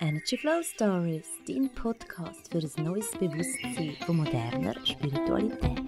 Energy 0.00 0.36
Flow 0.36 0.62
Stories, 0.62 1.26
dein 1.48 1.68
Podcast 1.74 2.52
für 2.52 2.58
ein 2.58 2.84
neues 2.84 3.10
Bewusstsein 3.18 3.96
von 4.06 4.18
moderner 4.18 4.74
Spiritualität. 4.84 5.80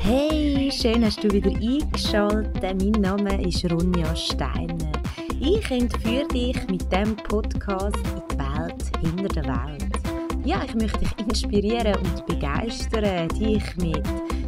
Hey, 0.00 0.72
schön 0.72 1.04
hast 1.04 1.22
du 1.22 1.30
wieder 1.30 1.52
eingeschaltet. 1.52 2.60
Mein 2.60 3.00
Name 3.00 3.46
ist 3.46 3.64
Ronja 3.70 4.16
Steiner. 4.16 4.90
Ich 5.38 5.70
entführe 5.70 6.26
dich 6.28 6.56
mit 6.68 6.90
dem 6.90 7.14
Podcast 7.14 7.96
in 7.96 8.22
die 8.28 8.38
Welt 8.38 8.98
hinter 9.00 9.40
der 9.40 9.44
Welt. 9.44 10.44
Ja, 10.44 10.64
ich 10.64 10.74
möchte 10.74 10.98
dich 10.98 11.18
inspirieren 11.20 11.94
und 11.94 12.26
begeistern, 12.26 13.28
dich 13.28 13.76
mit 13.76 14.02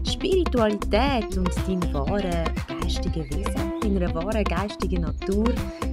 Spiritualität 0.05 1.37
und 1.37 1.57
deinem 1.69 1.95
wahren 1.95 2.51
geistigen 2.67 3.25
Wesen, 3.31 3.72
deiner 3.83 4.15
wahren 4.15 4.45
geistigen 4.45 5.03
Natur 5.03 5.53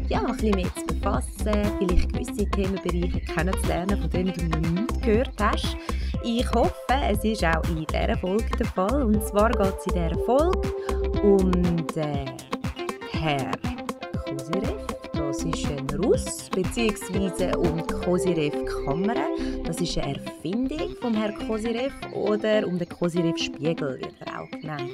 ja, 0.09 0.19
ein 0.19 0.31
bisschen 0.33 0.55
mehr 0.55 0.69
zu 0.75 0.85
befassen, 0.87 1.71
vielleicht 1.77 2.11
gewisse 2.11 2.49
Themenbereiche 2.49 3.19
kennenzulernen, 3.21 4.01
von 4.01 4.09
denen 4.09 4.33
du 4.33 4.45
noch 4.45 4.69
nicht 4.69 5.01
gehört 5.01 5.33
hast. 5.39 5.77
Ich 6.23 6.51
hoffe, 6.51 6.73
es 7.09 7.23
ist 7.23 7.45
auch 7.45 7.63
in 7.69 7.85
dieser 7.85 8.17
Folge 8.17 8.49
der 8.57 8.65
Fall. 8.67 9.03
Und 9.03 9.23
zwar 9.23 9.51
geht 9.51 9.73
es 9.79 9.85
in 9.87 9.93
dieser 9.93 10.25
Folge 10.25 10.69
um 11.23 11.51
den 11.95 12.31
Herr 13.11 13.51
Kosirev. 14.25 14.89
Das 15.13 15.43
ist 15.43 15.67
ein 15.67 15.99
Russ, 15.99 16.49
beziehungsweise 16.49 17.57
um 17.57 17.77
die 17.77 17.93
Kosirev-Kamera. 17.93 19.27
Das 19.65 19.79
ist 19.79 19.97
eine 19.97 20.15
Erfindung 20.15 20.95
vom 20.99 21.13
Herrn 21.13 21.35
Kosirev 21.47 21.93
oder 22.13 22.67
um 22.67 22.79
den 22.79 22.89
Kosirev-Spiegel, 22.89 23.99
wird 23.99 24.15
er 24.25 24.41
auch 24.41 24.49
genannt. 24.49 24.91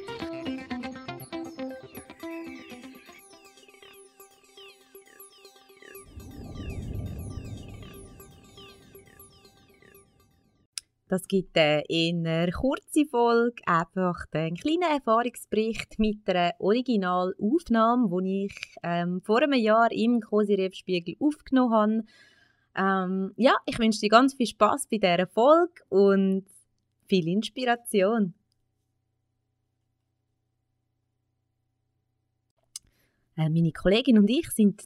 Das 11.15 11.29
gibt 11.29 11.57
eine 11.57 11.81
eher 11.87 12.51
kurze 12.51 13.05
Folge, 13.09 13.61
einfach 13.65 14.25
einen 14.33 14.57
kleinen 14.57 14.81
Erfahrungsbericht 14.81 15.97
mit 15.97 16.29
einer 16.29 16.51
Originalaufnahme, 16.59 18.09
die 18.21 18.47
ich 18.47 18.75
ähm, 18.83 19.21
vor 19.21 19.41
einem 19.41 19.53
Jahr 19.53 19.89
im 19.93 20.19
Cosirev-Spiegel 20.19 21.15
aufgenommen 21.21 22.05
habe. 22.75 23.05
Ähm, 23.05 23.33
ja, 23.37 23.53
ich 23.65 23.79
wünsche 23.79 24.01
dir 24.01 24.09
ganz 24.09 24.33
viel 24.33 24.47
Spaß 24.47 24.87
bei 24.91 24.97
dieser 24.97 25.25
Folge 25.25 25.81
und 25.87 26.47
viel 27.07 27.29
Inspiration. 27.29 28.33
Äh, 33.37 33.47
meine 33.47 33.71
Kollegin 33.71 34.17
und 34.17 34.29
ich 34.29 34.49
sind 34.49 34.81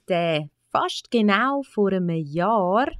fast 0.71 1.09
genau 1.09 1.63
vor 1.63 1.91
einem 1.91 2.09
Jahr 2.11 2.91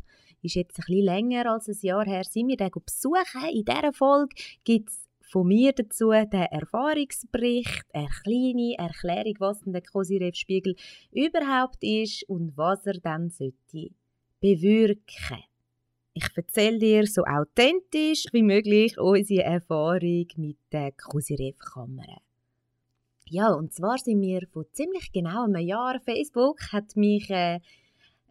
ist 0.42 0.56
jetzt 0.56 0.80
ein 0.80 0.86
bisschen 0.86 1.06
länger 1.06 1.52
als 1.52 1.68
ein 1.68 1.78
Jahr 1.82 2.06
her, 2.06 2.24
sind 2.24 2.48
wir 2.48 2.58
den 2.58 2.70
besuchen. 2.72 3.50
In 3.52 3.66
dieser 3.66 3.94
Folge 3.94 4.36
gibt 4.64 4.90
es 4.90 5.10
von 5.30 5.48
mir 5.48 5.74
dazu 5.74 6.10
den 6.12 6.32
Erfahrungsbericht, 6.32 7.86
eine 7.94 8.08
kleine 8.24 8.76
Erklärung, 8.78 9.36
was 9.40 9.62
denn 9.62 9.74
der 9.74 9.84
Cosirev-Spiegel 9.84 10.76
überhaupt 11.12 11.84
ist 11.84 12.28
und 12.28 12.58
was 12.58 12.86
er 12.86 13.00
dann 13.00 13.30
sollte 13.30 13.92
bewirken. 14.40 15.44
Ich 16.14 16.26
erzähle 16.36 16.80
dir 16.80 17.06
so 17.06 17.24
authentisch 17.24 18.26
wie 18.32 18.42
möglich 18.42 19.00
unsere 19.00 19.44
Erfahrung 19.44 20.28
mit 20.38 20.58
der 20.72 20.92
Cosirev-Kamera. 20.94 22.18
Ja, 23.32 23.54
und 23.54 23.74
zwar 23.74 24.00
sind 24.00 24.22
wir 24.22 24.48
vor 24.52 24.66
ziemlich 24.72 25.12
genau 25.12 25.44
einem 25.44 25.62
Jahr, 25.62 26.00
Facebook 26.00 26.60
hat 26.72 26.96
mich 26.96 27.30
äh, 27.30 27.60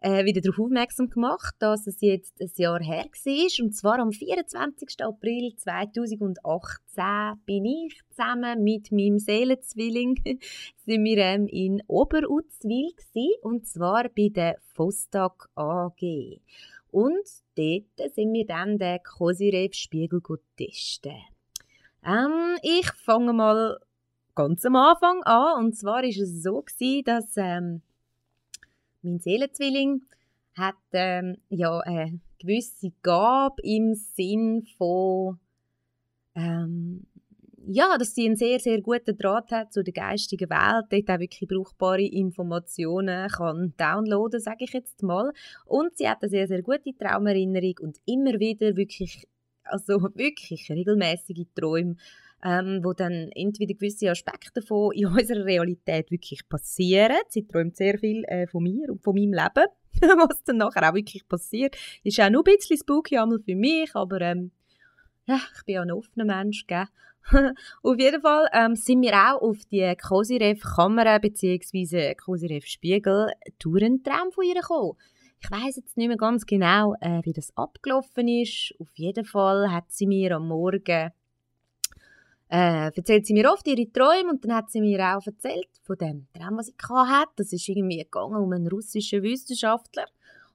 äh, 0.01 0.25
wieder 0.25 0.41
darauf 0.41 0.59
aufmerksam 0.59 1.09
gemacht, 1.09 1.55
dass 1.59 1.87
es 1.87 2.01
jetzt 2.01 2.39
ein 2.41 2.51
Jahr 2.55 2.81
her 2.81 3.05
war. 3.05 3.65
Und 3.65 3.73
zwar 3.73 3.99
am 3.99 4.11
24. 4.11 5.03
April 5.03 5.53
2018 5.55 7.41
bin 7.45 7.65
ich 7.65 7.99
zusammen 8.09 8.63
mit 8.63 8.91
meinem 8.91 9.19
Seelenzwilling 9.19 10.15
sind 10.85 11.03
wir, 11.03 11.17
ähm, 11.17 11.47
in 11.47 11.83
Oberuzwil 11.87 12.91
gewesen, 12.91 13.33
und 13.41 13.67
zwar 13.67 14.09
bei 14.09 14.29
der 14.29 14.57
Vostag 14.75 15.49
AG. 15.55 16.39
Und 16.91 17.27
dort 17.55 18.13
sind 18.15 18.33
wir 18.33 18.45
dann 18.45 18.77
den 18.77 18.99
Cosirev-Spiegel 19.03 20.21
testen. 20.57 21.17
Ähm, 22.03 22.57
ich 22.63 22.89
fange 22.93 23.33
mal 23.33 23.79
ganz 24.33 24.65
am 24.65 24.75
Anfang 24.75 25.21
an. 25.23 25.65
Und 25.65 25.77
zwar 25.77 26.01
war 26.01 26.03
es 26.03 26.43
so, 26.43 26.61
gewesen, 26.61 27.03
dass... 27.03 27.37
Ähm, 27.37 27.81
mein 29.01 29.19
Seelenzwilling 29.19 30.01
hat 30.55 30.75
ähm, 30.93 31.37
ja 31.49 31.79
eine 31.79 32.19
gewisse 32.39 32.91
Gabe 33.01 33.61
im 33.63 33.93
Sinn 33.95 34.65
von 34.77 35.39
ähm, 36.35 37.05
ja, 37.71 37.97
dass 37.97 38.15
sie 38.15 38.25
einen 38.25 38.35
sehr, 38.35 38.59
sehr 38.59 38.81
guten 38.81 39.17
Draht 39.17 39.51
hat 39.51 39.73
zu 39.73 39.83
der 39.83 39.93
geistigen 39.93 40.49
Welt, 40.49 40.85
dort 40.89 41.09
auch 41.09 41.19
wirklich 41.19 41.47
brauchbare 41.47 42.01
Informationen 42.01 43.29
kann 43.29 43.73
downloaden, 43.77 44.39
sage 44.39 44.63
ich 44.63 44.73
jetzt 44.73 45.03
mal. 45.03 45.31
Und 45.65 45.97
sie 45.97 46.09
hat 46.09 46.21
eine 46.21 46.29
sehr, 46.29 46.47
sehr 46.47 46.61
gute 46.61 46.97
Traumerinnerung 46.97 47.75
und 47.81 47.97
immer 48.05 48.39
wieder 48.39 48.75
wirklich, 48.75 49.27
also 49.63 50.01
wirklich 50.15 50.69
regelmäßige 50.69 51.45
Träume 51.53 51.95
ähm, 52.43 52.81
wo 52.83 52.93
dann 52.93 53.29
entweder 53.35 53.73
gewisse 53.73 54.09
Aspekte 54.09 54.61
von 54.61 54.91
in 54.93 55.07
unserer 55.07 55.45
Realität 55.45 56.11
wirklich 56.11 56.47
passieren. 56.47 57.17
Sie 57.27 57.45
träumt 57.45 57.75
sehr 57.75 57.97
viel 57.97 58.23
äh, 58.25 58.47
von 58.47 58.63
mir 58.63 58.89
und 58.89 59.03
von 59.03 59.15
meinem 59.15 59.33
Leben, 59.33 59.67
was 60.29 60.43
dann 60.43 60.57
nachher 60.57 60.89
auch 60.89 60.95
wirklich 60.95 61.27
passiert. 61.27 61.75
Ist 62.03 62.19
auch 62.19 62.29
nur 62.29 62.41
ein 62.41 62.55
bisschen 62.55 62.77
spooky 62.77 63.17
einmal 63.17 63.39
für 63.39 63.55
mich, 63.55 63.93
aber 63.95 64.21
ähm, 64.21 64.51
ja, 65.25 65.39
ich 65.55 65.63
bin 65.65 65.75
ja 65.75 65.81
ein 65.81 65.91
offener 65.91 66.25
Mensch, 66.25 66.65
gell? 66.67 66.85
auf 67.83 67.99
jeden 67.99 68.21
Fall 68.21 68.47
ähm, 68.53 68.75
sind 68.75 69.01
wir 69.01 69.13
auch 69.13 69.41
auf 69.41 69.57
die 69.65 69.93
Cosirev-Kamera 69.95 71.19
bzw. 71.19 72.15
Cosirev-Spiegel 72.15 73.31
Tourentraum 73.59 74.31
von 74.31 74.45
ihr 74.45 74.55
gekommen. 74.55 74.97
Ich 75.41 75.51
weiß 75.51 75.77
jetzt 75.77 75.95
nicht 75.95 76.07
mehr 76.07 76.17
ganz 76.17 76.45
genau, 76.45 76.95
äh, 76.99 77.21
wie 77.23 77.33
das 77.33 77.55
abgelaufen 77.55 78.27
ist. 78.27 78.73
Auf 78.79 78.89
jeden 78.95 79.25
Fall 79.25 79.71
hat 79.71 79.91
sie 79.91 80.07
mir 80.07 80.35
am 80.35 80.47
Morgen 80.47 81.11
äh, 82.49 82.91
erzählt 82.95 83.25
sie 83.25 83.33
mir 83.33 83.51
oft 83.51 83.67
ihre 83.67 83.91
Träume 83.91 84.31
und 84.31 84.43
dann 84.43 84.55
hat 84.55 84.71
sie 84.71 84.81
mir 84.81 84.99
auch 85.15 85.25
erzählt 85.25 85.69
von 85.83 85.97
dem 85.97 86.27
Traum, 86.33 86.57
was 86.57 86.67
sie 86.67 86.73
hatte. 86.79 87.31
Das 87.35 87.53
ist 87.53 87.69
irgendwie 87.69 87.99
gegangen 87.99 88.35
um 88.35 88.51
einen 88.51 88.67
russischen 88.67 89.21
Wissenschaftler 89.21 90.05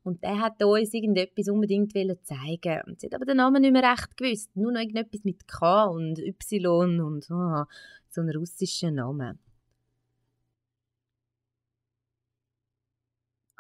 und 0.03 0.23
der 0.23 0.41
hat 0.41 0.63
uns 0.63 0.93
irgendetwas 0.93 1.49
unbedingt 1.49 1.93
zeigen 1.93 2.83
und 2.87 3.01
sie 3.01 3.07
hat 3.07 3.15
aber 3.15 3.25
den 3.25 3.37
Namen 3.37 3.63
nicht 3.63 3.73
mehr 3.73 3.91
recht 3.91 4.17
gewusst, 4.17 4.55
nur 4.57 4.73
noch 4.73 4.81
irgendetwas 4.81 5.25
mit 5.25 5.47
K 5.47 5.85
und 5.85 6.19
Y 6.19 7.01
und 7.01 7.31
oh, 7.31 7.65
so 8.11 8.21
einen 8.21 8.37
russischen 8.37 8.97
Namen. 8.97 9.39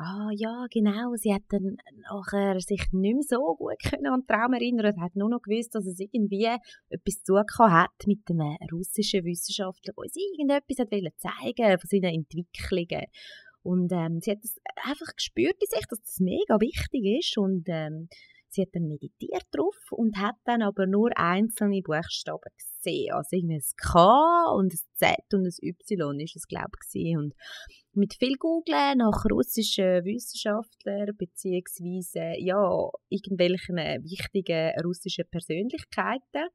Ah 0.07 0.29
ja, 0.37 0.67
genau, 0.71 1.15
sie 1.17 1.33
hat 1.33 1.45
dann 1.49 1.79
nachher 2.11 2.61
sich 2.61 2.93
nicht 2.93 3.15
mehr 3.15 3.23
so 3.27 3.57
gut 3.57 3.79
können 3.83 4.07
an 4.07 4.21
den 4.21 4.27
Traum 4.27 4.53
erinnern 4.53 4.93
und 4.93 5.01
hat 5.01 5.17
nur 5.17 5.31
noch 5.31 5.41
gewusst, 5.41 5.75
dass 5.75 5.87
es 5.87 5.99
irgendwie 5.99 6.47
etwas 6.91 7.23
zu 7.23 7.39
hat 7.39 8.07
mit 8.07 8.21
einem 8.29 8.57
russischen 8.71 9.25
Wissenschaftler, 9.25 9.95
der 9.95 9.99
uns 9.99 10.15
irgendetwas 10.15 10.79
hat 10.79 10.91
zeigen 11.17 11.79
von 11.79 11.89
seinen 11.89 12.15
Entwicklungen. 12.17 13.07
Und 13.63 13.93
ähm, 13.93 14.21
sie 14.21 14.33
hat 14.33 14.45
das 14.45 14.59
einfach 14.85 15.17
gespürt 15.17 15.57
bei 15.59 15.75
sich, 15.75 15.87
dass 15.87 16.03
das 16.03 16.21
mega 16.21 16.61
wichtig 16.61 17.21
ist 17.21 17.39
und 17.39 17.65
ähm, 17.69 18.09
sie 18.55 18.63
hat 18.63 18.75
dann 18.75 18.87
meditiert 18.87 19.45
drauf 19.51 19.77
und 19.91 20.17
hat 20.17 20.37
dann 20.45 20.63
aber 20.63 20.87
nur 20.87 21.11
einzelne 21.17 21.83
Buchstaben 21.83 22.51
gesehen, 22.57 23.13
also 23.13 23.29
irgendwie 23.37 23.57
ein 23.57 23.77
K 23.77 24.53
und 24.55 24.73
ein 24.73 24.79
Z 24.95 25.17
und 25.33 25.47
ein 25.47 25.69
Y 25.69 26.21
ist 26.21 26.37
es 26.37 26.47
glaube 26.47 26.79
ich 26.93 27.17
und 27.17 27.35
mit 27.93 28.15
viel 28.15 28.37
Googlen 28.37 28.99
nach 28.99 29.25
russischen 29.31 30.05
Wissenschaftlern 30.05 31.17
beziehungsweise 31.17 32.35
ja 32.39 32.91
irgendwelchen 33.09 33.77
wichtigen 34.05 34.73
russischen 34.83 35.29
Persönlichkeiten 35.31 36.49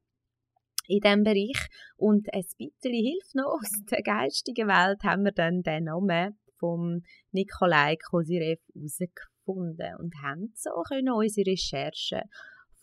in 0.90 1.00
diesem 1.00 1.22
Bereich. 1.22 1.66
Und 1.96 2.32
ein 2.32 2.44
bisschen 2.58 2.92
hilft 2.92 3.34
noch 3.34 3.54
aus 3.54 3.70
der 3.90 4.02
geistigen 4.02 4.68
Welt 4.68 5.02
haben 5.04 5.24
wir 5.24 5.32
dann 5.32 5.62
den 5.62 5.84
Namen 5.84 6.38
vom 6.60 7.02
Nikolai 7.32 7.96
Kosirev 7.96 8.60
herausgefunden 8.74 9.96
und 9.98 10.14
haben 10.22 10.52
so 10.54 10.70
können 10.86 11.10
unsere 11.10 11.50
Recherchen 11.50 12.22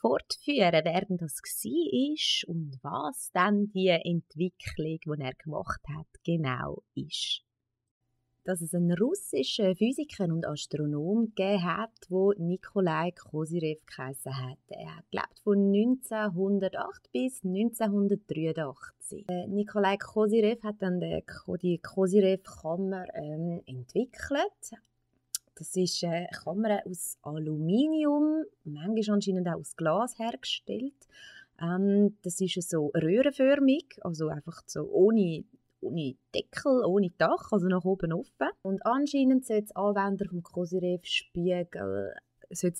fortführen, 0.01 0.83
während 0.83 1.21
das 1.21 1.37
war 1.37 2.49
und 2.53 2.77
was 2.83 3.29
dann 3.33 3.71
die 3.73 3.87
Entwicklung, 3.87 4.99
die 5.17 5.23
er 5.23 5.33
gemacht 5.33 5.81
hat, 5.95 6.07
genau 6.23 6.83
ist 6.93 7.46
dass 8.47 8.61
es 8.61 8.73
einen 8.73 8.97
russischen 8.97 9.75
Physiker 9.75 10.23
und 10.25 10.47
Astronom 10.47 11.33
gegeben 11.35 11.63
hat, 11.63 11.91
wo 12.07 12.31
Nikolai 12.37 13.11
Kosirev 13.11 13.81
geheißen 13.85 14.37
hat. 14.37 14.57
Er 14.69 15.03
gelebt 15.11 15.39
von 15.43 15.73
1908 15.73 17.11
bis 17.11 17.43
1983. 17.43 19.25
Äh, 19.27 19.47
Nikolai 19.47 19.97
Kosirev 19.97 20.63
hat 20.63 20.75
dann 20.79 21.01
die 21.01 21.77
Kosirev-Kammer 21.79 23.05
ähm, 23.15 23.61
entwickelt 23.65 24.77
Das 25.55 25.75
ist 25.75 26.01
eine 26.05 26.27
Kamera 26.31 26.79
aus 26.85 27.17
Aluminium, 27.23 28.45
manchmal 28.63 29.15
anscheinend 29.15 29.49
auch 29.49 29.59
aus 29.59 29.75
Glas 29.75 30.17
hergestellt. 30.17 30.95
Ähm, 31.59 32.17
das 32.21 32.39
ist 32.39 32.69
so 32.69 32.91
röhrenförmig, 32.95 33.97
also 34.01 34.29
einfach 34.29 34.61
so 34.67 34.83
ohne, 34.83 35.43
ohne 35.81 36.15
Deckel, 36.33 36.83
ohne 36.85 37.11
Dach, 37.17 37.51
also 37.51 37.67
nach 37.67 37.85
oben 37.85 38.13
offen. 38.13 38.49
Und 38.61 38.85
anscheinend 38.85 39.45
soll 39.45 39.57
es 39.57 39.75
Anwender 39.75 40.25
vom 40.29 40.43
Cosirev 40.43 41.05
Spiegel, 41.05 42.13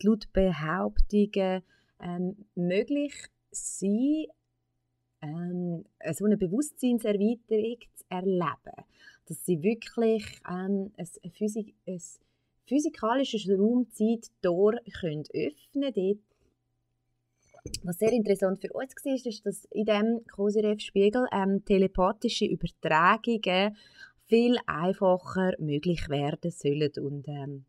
laut 0.04 0.32
Behauptungen 0.34 1.64
ähm, 2.00 2.46
möglich 2.56 3.14
sein, 3.52 4.28
ähm, 5.22 5.86
so 6.14 6.26
eine 6.26 6.38
Bewusstseinserweiterung 6.38 7.80
zu 7.96 8.06
erleben. 8.10 8.86
Dass 9.26 9.46
sie 9.46 9.62
wirklich 9.62 10.24
ähm, 10.50 10.92
ein, 10.96 11.32
Physik, 11.32 11.76
ein 11.86 12.02
physikalisches 12.66 13.50
Raumzeit-Tor 13.50 14.76
öffnen 14.86 15.24
können. 15.24 15.94
Dort 15.94 16.27
was 17.83 18.00
sehr 18.00 18.12
interessant 18.12 18.59
für 18.62 18.71
uns 18.74 18.94
war, 19.04 19.13
ist, 19.13 19.45
dass 19.45 19.65
in 19.71 19.86
diesem 19.86 20.25
Cosirev-Spiegel 20.27 21.25
ähm, 21.31 21.63
telepathische 21.65 22.45
Übertragungen 22.45 23.75
viel 24.25 24.57
einfacher 24.65 25.54
möglich 25.59 26.09
werden 26.09 26.51
sollen 26.51 26.92
und, 26.98 27.27
ähm, 27.27 27.65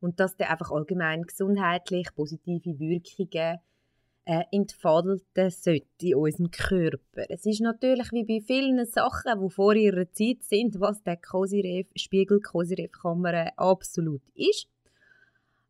und 0.00 0.20
dass 0.20 0.36
dann 0.36 0.48
einfach 0.48 0.70
allgemein 0.70 1.22
gesundheitlich 1.22 2.08
positive 2.14 2.78
Wirkungen 2.78 3.60
äh, 4.26 4.44
entfalten 4.50 5.20
sollte 5.50 5.82
in 6.00 6.14
unserem 6.14 6.50
Körper. 6.50 7.24
Es 7.28 7.44
ist 7.46 7.60
natürlich 7.60 8.10
wie 8.12 8.24
bei 8.24 8.40
vielen 8.40 8.84
Sachen, 8.86 9.40
die 9.40 9.50
vor 9.50 9.74
ihrer 9.74 10.10
Zeit 10.12 10.42
sind, 10.42 10.80
was 10.80 11.02
der 11.02 11.16
Cosirev-Spiegel, 11.16 12.40
Cosirev-Kamera 12.40 13.52
absolut 13.56 14.22
ist. 14.34 14.68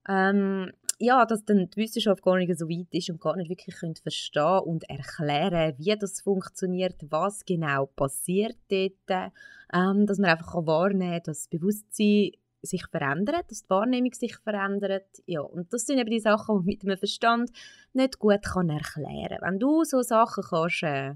Ähm, 0.09 0.71
ja, 0.99 1.25
dass 1.27 1.45
dann 1.45 1.69
die 1.71 1.77
Wissenschaft 1.77 2.23
gar 2.23 2.37
nicht 2.37 2.57
so 2.59 2.69
weit 2.69 2.89
ist 2.93 3.11
und 3.11 3.21
gar 3.21 3.37
nicht 3.37 3.51
wirklich 3.51 3.77
können 3.77 3.97
verstehen 3.97 4.61
und 4.61 4.89
erklären, 4.89 5.75
wie 5.79 5.97
das 5.97 6.21
funktioniert, 6.21 6.97
was 7.11 7.45
genau 7.45 7.87
passiert 7.87 8.57
dort, 8.69 9.33
ähm, 9.73 10.07
dass 10.07 10.19
man 10.19 10.31
einfach 10.31 10.55
wahrnehmen 10.67 11.13
kann, 11.13 11.23
dass 11.25 11.43
das 11.43 11.49
Bewusstsein 11.49 12.33
sich 12.63 12.87
verändert, 12.87 13.51
dass 13.51 13.63
die 13.63 13.71
Wahrnehmung 13.71 14.13
sich 14.15 14.37
verändert. 14.37 15.23
Ja, 15.27 15.41
und 15.41 15.73
das 15.73 15.87
sind 15.87 15.99
eben 15.99 16.11
die 16.11 16.21
Sachen, 16.21 16.55
die 16.55 16.59
man 16.59 16.65
mit 16.65 16.83
dem 16.83 16.97
Verstand 16.97 17.51
nicht 17.93 18.19
gut 18.19 18.43
kann 18.43 18.71
erklären 18.71 19.39
kann. 19.39 19.53
Wenn 19.53 19.59
du 19.59 19.85
so 19.85 20.03
Sachen 20.03 20.45
kannst, 20.49 20.83
äh, 20.83 21.15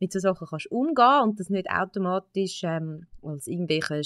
mit 0.00 0.12
so 0.12 0.18
Sachen 0.18 0.46
kannst 0.48 0.70
umgehen 0.70 1.22
und 1.22 1.40
das 1.40 1.50
nicht 1.50 1.68
automatisch 1.70 2.62
ähm, 2.64 3.06
als 3.22 3.46
irgendwelche 3.46 4.04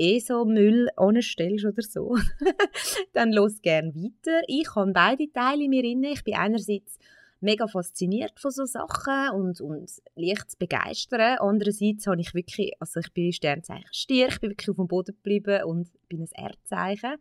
stumpfsinnige 0.00 0.16
ESO-Müll 0.16 0.88
anstellst 0.96 1.64
oder 1.64 1.82
so, 1.82 2.16
dann 3.12 3.32
los 3.32 3.60
gern 3.62 3.94
weiter. 3.94 4.40
Ich 4.46 4.74
habe 4.74 4.92
beide 4.92 5.30
Teile 5.32 5.64
in 5.64 5.70
mir 5.70 5.84
inne. 5.84 6.12
Ich 6.12 6.24
bin 6.24 6.34
einerseits 6.34 6.98
mega 7.40 7.66
fasziniert 7.66 8.38
von 8.38 8.50
so 8.50 8.64
Sachen 8.64 9.30
und, 9.34 9.60
und 9.60 9.90
leicht 10.14 10.50
zu 10.50 10.58
begeistern. 10.58 11.38
Andererseits 11.38 12.06
habe 12.06 12.20
ich 12.20 12.34
wirklich, 12.34 12.72
also 12.80 13.00
ich 13.00 13.12
bin 13.12 13.32
Sternzeichen 13.32 13.88
Stier, 13.92 14.28
ich 14.28 14.40
bin 14.40 14.50
wirklich 14.50 14.70
auf 14.70 14.76
dem 14.76 14.88
Boden 14.88 15.14
geblieben 15.14 15.64
und 15.64 15.88
bin 16.08 16.22
ein 16.22 16.28
Erdzeichen. 16.32 17.16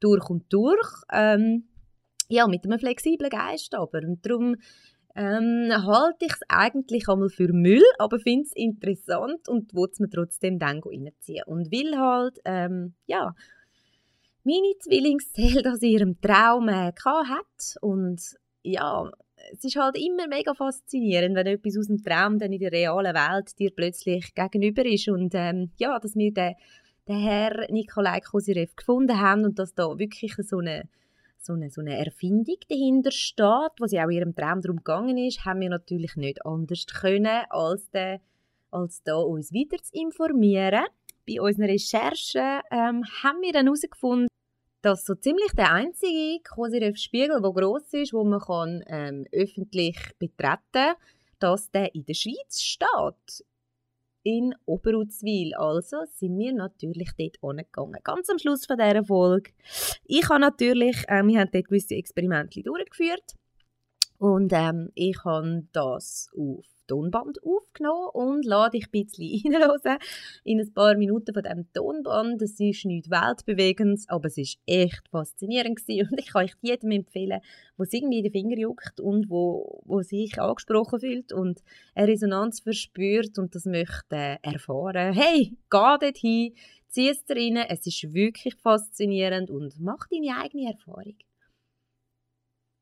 Durch 0.00 0.30
und 0.30 0.44
durch. 0.52 1.02
Ähm, 1.12 1.64
ja, 2.28 2.46
mit 2.46 2.64
einem 2.64 2.78
flexiblen 2.78 3.30
Geist 3.30 3.74
aber. 3.74 3.98
Und 3.98 4.24
darum 4.24 4.54
ähm, 5.18 5.72
halte 5.72 6.26
ich 6.26 6.32
es 6.32 6.40
eigentlich 6.48 7.08
einmal 7.08 7.28
für 7.28 7.52
Müll, 7.52 7.82
aber 7.98 8.20
finde 8.20 8.44
es 8.44 8.52
interessant 8.52 9.48
und 9.48 9.74
will 9.74 9.88
es 9.90 9.98
mir 9.98 10.08
trotzdem 10.08 10.60
dann 10.60 10.80
reinziehen. 10.80 11.42
Und 11.46 11.72
will 11.72 11.98
halt, 11.98 12.38
ähm, 12.44 12.94
ja, 13.06 13.34
meine 14.44 14.78
Zwillingszelle 14.78 15.76
in 15.80 15.88
ihrem 15.88 16.20
Traum 16.20 16.68
äh, 16.68 16.92
hat 17.04 17.76
und 17.80 18.20
ja, 18.62 19.10
es 19.52 19.64
ist 19.64 19.76
halt 19.76 19.98
immer 19.98 20.28
mega 20.28 20.54
faszinierend, 20.54 21.34
wenn 21.34 21.46
etwas 21.46 21.76
aus 21.76 21.88
dem 21.88 22.02
Traum 22.02 22.38
dann 22.38 22.52
in 22.52 22.60
der 22.60 22.72
realen 22.72 23.14
Welt 23.14 23.58
dir 23.58 23.72
plötzlich 23.74 24.34
gegenüber 24.34 24.84
ist 24.84 25.08
und 25.08 25.34
ähm, 25.34 25.72
ja, 25.78 25.98
dass 25.98 26.14
wir 26.14 26.32
den, 26.32 26.54
den 27.08 27.18
Herr 27.18 27.66
Nikolai 27.72 28.20
Kosirev 28.20 28.74
gefunden 28.76 29.20
haben 29.20 29.44
und 29.44 29.58
dass 29.58 29.74
da 29.74 29.98
wirklich 29.98 30.34
so 30.44 30.58
eine 30.58 30.88
so 31.40 31.54
eine, 31.54 31.70
so 31.70 31.80
eine 31.80 31.96
Erfindung 31.96 32.56
dahinter 32.68 33.10
steht, 33.10 33.72
was 33.78 33.92
ja 33.92 34.04
auch 34.04 34.10
ihrem 34.10 34.34
Traum 34.34 34.60
darum 34.60 34.78
gegangen 34.78 35.16
ist, 35.18 35.44
haben 35.44 35.60
wir 35.60 35.70
natürlich 35.70 36.16
nicht 36.16 36.44
anders 36.44 36.86
können, 36.86 37.44
als, 37.50 37.90
de, 37.90 38.18
als 38.70 39.02
da 39.02 39.16
uns 39.16 39.52
weiter 39.52 39.82
zu 39.82 39.94
informieren. 39.94 40.84
Bei 41.26 41.40
unseren 41.40 41.66
Recherchen 41.66 42.60
ähm, 42.70 43.04
haben 43.22 43.42
wir 43.42 43.52
dann 43.52 43.66
herausgefunden, 43.66 44.28
dass 44.82 45.04
so 45.04 45.14
ziemlich 45.14 45.52
der 45.52 45.72
einzige 45.72 46.40
Kosirev-Spiegel, 46.42 47.40
der 47.42 47.52
gross 47.52 47.92
ist, 47.92 48.12
wo 48.12 48.24
man 48.24 48.40
kann, 48.40 48.82
ähm, 48.86 49.26
öffentlich 49.32 49.98
betreten 50.18 50.60
kann, 50.72 50.94
dass 51.38 51.70
der 51.70 51.94
in 51.94 52.04
der 52.06 52.14
Schweiz 52.14 52.60
steht 52.60 53.44
in 54.28 54.54
Oberuzwil. 54.66 55.54
Also 55.54 56.04
sind 56.12 56.36
wir 56.38 56.52
natürlich 56.52 57.08
dort 57.18 57.38
angegangen. 57.42 57.98
Ganz 58.04 58.28
am 58.28 58.38
Schluss 58.38 58.66
von 58.66 58.76
dieser 58.76 59.02
Folge. 59.02 59.52
Ich 60.04 60.28
habe 60.28 60.40
natürlich, 60.40 61.08
äh, 61.08 61.22
wir 61.24 61.40
haben 61.40 61.50
dort 61.50 61.68
gewisse 61.68 61.94
Experimente 61.94 62.62
durchgeführt 62.62 63.36
und 64.18 64.52
ähm, 64.52 64.90
ich 64.94 65.24
habe 65.24 65.66
das 65.72 66.28
auf 66.36 66.66
Tonband 66.88 67.38
aufgenommen 67.44 68.08
und 68.12 68.44
lade 68.44 68.78
dich 68.78 68.86
ein 68.86 68.90
bisschen 68.90 69.54
reinhören 69.54 69.98
in 70.42 70.60
ein 70.60 70.72
paar 70.74 70.96
Minuten 70.96 71.32
von 71.32 71.42
diesem 71.42 71.72
Tonband. 71.72 72.42
Es 72.42 72.58
ist 72.58 72.84
nichts 72.84 73.10
Weltbewegendes, 73.10 74.08
aber 74.08 74.26
es 74.26 74.38
ist 74.38 74.58
echt 74.66 75.08
faszinierend 75.10 75.76
gewesen. 75.76 76.08
und 76.10 76.18
ich 76.18 76.26
kann 76.32 76.44
euch 76.44 76.54
jedem 76.62 76.90
empfehlen, 76.90 77.40
der 77.78 77.86
es 77.86 77.92
irgendwie 77.92 78.18
in 78.18 78.24
den 78.24 78.32
Finger 78.32 78.58
juckt 78.58 78.98
und 79.00 79.30
wo, 79.30 79.80
wo 79.84 80.02
sich 80.02 80.40
angesprochen 80.40 81.00
fühlt 81.00 81.32
und 81.32 81.62
eine 81.94 82.08
Resonanz 82.08 82.60
verspürt 82.60 83.38
und 83.38 83.54
das 83.54 83.64
möchte 83.64 84.38
erfahren. 84.42 85.12
Hey, 85.12 85.56
geh 85.70 85.96
dort 86.00 86.16
hin, 86.16 86.54
zieh 86.88 87.10
es 87.10 87.24
rein, 87.28 87.56
es 87.56 87.86
ist 87.86 88.12
wirklich 88.12 88.56
faszinierend 88.56 89.50
und 89.50 89.78
mach 89.78 90.06
deine 90.08 90.40
eigene 90.40 90.72
Erfahrung. 90.72 91.16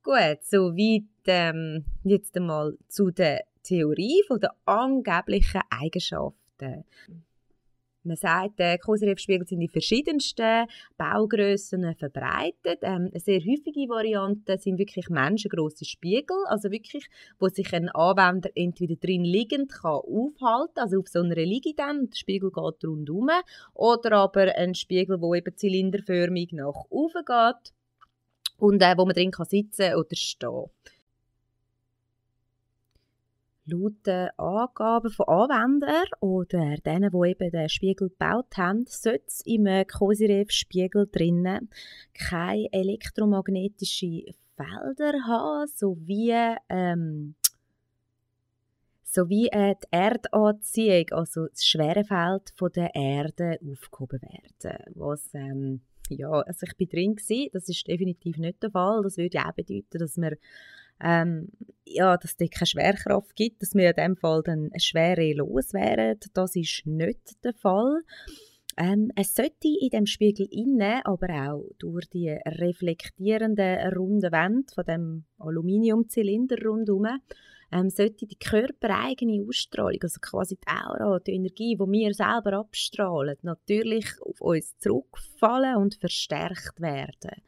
Gut, 0.03 0.39
soweit 0.43 1.03
ähm, 1.27 1.85
jetzt 2.05 2.37
einmal 2.37 2.79
zu 2.87 3.11
den 3.11 3.41
Theorie 3.67 4.23
der 4.31 4.55
angeblichen 4.65 5.61
Eigenschaften. 5.71 6.85
Man 8.07 8.17
sagt, 8.17 8.61
äh, 8.61 8.79
Koserev-Spiegel 8.79 9.47
sind 9.47 9.61
in 9.61 9.69
verschiedensten 9.69 10.67
Baugrössen 10.97 11.93
verbreitet. 11.97 12.79
Ähm, 12.83 13.11
eine 13.11 13.19
sehr 13.19 13.41
häufige 13.41 13.89
Variante 13.89 14.59
sind 14.59 14.79
wirklich 14.79 15.09
menschengroße 15.09 15.85
Spiegel, 15.85 16.37
also 16.47 16.71
wirklich, 16.71 17.09
wo 17.41 17.49
sich 17.49 17.73
ein 17.75 17.89
Anwender 17.89 18.51
entweder 18.55 18.95
drin 18.95 19.25
liegend 19.25 19.73
kann 19.73 19.91
aufhalten, 19.91 20.79
also 20.79 21.01
auf 21.01 21.09
so 21.09 21.21
einer 21.21 21.35
Liege 21.35 21.75
dann, 21.77 22.09
der 22.09 22.17
Spiegel 22.17 22.51
geht 22.51 22.85
rundherum, 22.85 23.31
oder 23.75 24.13
aber 24.13 24.55
ein 24.55 24.77
Spiegel, 24.77 25.21
wo 25.21 25.35
eben 25.35 25.57
zylinderförmig 25.57 26.53
nach 26.53 26.85
oben 26.89 27.25
geht 27.25 27.75
und 28.59 28.83
äh, 28.83 28.97
wo 28.97 29.05
man 29.05 29.15
drin 29.15 29.33
kann 29.33 29.47
sitzen 29.47 29.95
oder 29.95 30.15
stehen 30.15 30.71
Laut 33.69 34.09
Angaben 34.37 35.11
von 35.11 35.27
Anwendern 35.27 36.07
oder 36.21 36.77
denen, 36.77 37.11
die 37.11 37.31
eben 37.31 37.51
den 37.51 37.69
Spiegel 37.69 38.09
gebaut 38.11 38.57
haben, 38.57 38.85
sollte 38.87 39.25
es 39.27 39.41
im 39.45 39.67
Cosirev-Spiegel 39.87 41.09
drinnen 41.11 41.69
keine 42.15 42.69
elektromagnetischen 42.73 44.23
Felder 44.57 45.13
haben, 45.27 45.67
sowie, 45.67 46.55
ähm, 46.69 47.35
sowie 49.03 49.49
äh, 49.49 49.75
die 49.83 49.89
Erdanziehung, 49.91 51.07
also 51.11 51.47
das 51.49 51.67
Schwerefeld 51.67 52.53
von 52.55 52.71
der 52.73 52.95
Erde 52.95 53.59
aufgehoben 53.69 54.21
werden. 54.23 54.79
Was, 54.95 55.35
ähm, 55.35 55.81
ja, 56.09 56.31
also 56.31 56.67
ich 56.67 56.77
bin 56.77 56.89
drin 56.89 57.17
gewesen, 57.17 57.51
das 57.53 57.69
ist 57.69 57.87
definitiv 57.87 58.39
nicht 58.39 58.63
der 58.63 58.71
Fall. 58.71 59.03
Das 59.03 59.17
würde 59.17 59.41
auch 59.41 59.53
bedeuten, 59.53 59.99
dass 59.99 60.17
man 60.17 60.37
ähm, 61.01 61.49
ja, 61.85 62.17
dass 62.17 62.37
es 62.39 62.51
keine 62.51 62.67
Schwerkraft 62.67 63.35
gibt, 63.37 63.63
dass 63.63 63.75
wir 63.75 63.91
in 63.91 63.97
dem 63.97 64.17
Fall 64.17 64.43
dann 64.43 64.71
Schwere 64.79 65.33
los 65.35 65.73
wären. 65.73 66.19
Das 66.35 66.57
ist 66.57 66.87
nicht 66.87 67.45
der 67.45 67.55
Fall. 67.55 68.03
Ähm, 68.79 69.11
es 69.17 69.35
sollte 69.35 69.69
in 69.81 69.89
dem 69.91 70.07
Spiegel 70.07 70.47
innen, 70.51 71.01
aber 71.05 71.29
auch 71.51 71.65
durch 71.79 72.07
die 72.11 72.29
reflektierenden 72.29 73.95
runden 73.95 74.33
Wände 74.33 74.73
von 74.75 74.85
dem 74.85 75.25
Aluminiumzylinder 75.39 76.57
rundherum, 76.63 77.07
ähm, 77.73 77.89
sollte 77.89 78.27
die 78.27 78.37
körpereigene 78.37 79.45
Ausstrahlung, 79.47 79.99
also 80.03 80.21
quasi 80.21 80.57
die 80.57 80.69
Aura, 80.69 81.19
die 81.21 81.33
Energie, 81.33 81.75
die 81.75 81.79
wir 81.79 82.15
selber 82.15 82.59
abstrahlen, 82.59 83.37
natürlich 83.43 84.07
auf 84.21 84.41
uns 84.41 84.77
zurückfallen 84.79 85.77
und 85.77 85.95
verstärkt 85.95 86.81
werden 86.81 87.43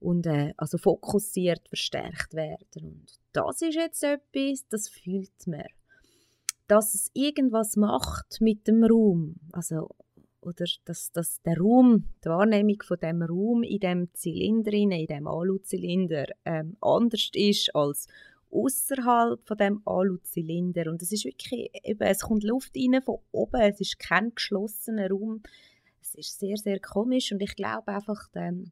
und 0.00 0.26
äh, 0.26 0.52
also 0.56 0.78
fokussiert 0.78 1.66
verstärkt 1.68 2.34
werden. 2.34 2.82
Und 2.82 3.20
das 3.32 3.62
ist 3.62 3.74
jetzt 3.74 4.02
etwas, 4.02 4.66
das 4.68 4.88
fühlt 4.88 5.46
man. 5.46 5.64
Dass 6.68 6.94
es 6.94 7.10
irgendwas 7.14 7.76
macht 7.76 8.40
mit 8.40 8.66
dem 8.66 8.84
Raum, 8.84 9.36
also 9.52 9.88
oder 10.40 10.64
dass, 10.84 11.10
dass 11.10 11.42
der 11.42 11.58
Raum, 11.58 12.04
die 12.24 12.28
Wahrnehmung 12.28 12.80
von 12.82 12.98
dem 12.98 13.22
Raum 13.22 13.62
in 13.62 13.80
dem 13.80 14.14
Zylinder, 14.14 14.72
in 14.72 14.90
dem 14.90 15.26
Aluzylinder 15.26 16.26
ähm, 16.44 16.76
anders 16.80 17.30
ist 17.34 17.74
als 17.74 18.06
außerhalb 18.50 19.44
von 19.44 19.56
dem 19.56 19.82
Aluzylinder. 19.84 20.90
Und 20.90 21.02
es 21.02 21.12
ist 21.12 21.24
wirklich 21.24 21.70
eben, 21.82 22.02
es 22.02 22.20
kommt 22.20 22.44
Luft 22.44 22.76
rein 22.76 23.02
von 23.02 23.18
oben, 23.32 23.60
es 23.60 23.80
ist 23.80 23.98
kein 23.98 24.34
geschlossener 24.34 25.10
Raum, 25.10 25.42
es 26.00 26.14
ist 26.14 26.38
sehr 26.38 26.56
sehr 26.56 26.78
komisch. 26.78 27.32
Und 27.32 27.42
ich 27.42 27.56
glaube 27.56 27.88
einfach 27.88 28.28
ähm, 28.34 28.70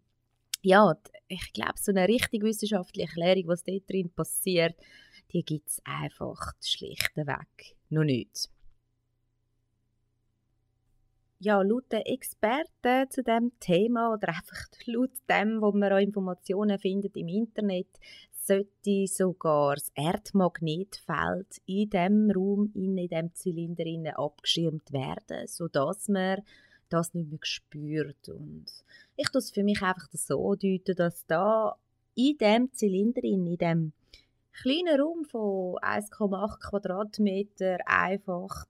ja, 0.65 0.95
ich 1.29 1.53
glaube, 1.53 1.75
so 1.77 1.93
eine 1.93 2.09
richtig 2.09 2.43
wissenschaftliche 2.43 3.09
Erklärung, 3.09 3.49
was 3.49 3.65
dort 3.65 3.89
drin 3.89 4.11
passiert, 4.11 4.75
die 5.33 5.45
gibt 5.45 5.69
es 5.69 5.81
einfach 5.85 6.53
schlichtweg 6.61 7.77
noch 7.91 8.05
nicht. 8.05 8.49
Ja, 11.39 11.61
laut 11.61 11.93
den 11.93 12.01
Experten 12.01 13.11
zu 13.11 13.23
dem 13.23 13.53
Thema 13.61 14.15
oder 14.15 14.29
einfach 14.29 14.67
laut 14.87 15.11
dem, 15.29 15.61
wo 15.61 15.73
man 15.73 15.93
auch 15.93 15.99
Informationen 15.99 16.79
findet 16.79 17.17
im 17.17 17.29
Internet, 17.29 17.89
sollte 18.33 19.07
sogar 19.07 19.75
das 19.75 19.91
Erdmagnetfeld 19.95 21.61
in 21.67 21.91
dem 21.91 22.31
Raum, 22.31 22.71
in 22.75 22.97
dem 22.97 23.35
Zylinder 23.35 24.19
abgeschirmt 24.19 24.93
werden, 24.93 25.47
sodass 25.47 26.09
man 26.09 26.41
das 26.89 27.13
nicht 27.13 27.31
mehr 27.31 27.39
spürt. 27.43 28.29
Und 28.29 28.67
ich 29.17 29.29
tue 29.29 29.39
es 29.39 29.51
für 29.51 29.63
mich 29.63 29.83
einfach 29.83 30.09
so 30.13 30.55
deuten, 30.55 30.97
dass 30.97 31.27
da 31.27 31.77
in 32.15 32.39
dem 32.39 32.73
Zylinder, 32.73 33.23
in 33.25 33.57
dem 33.57 33.93
kleinen 34.53 35.01
Raum 35.01 35.25
von 35.25 35.77
1,8 35.77 36.61
Quadratmeter 36.61 37.79
einfach 37.87 38.65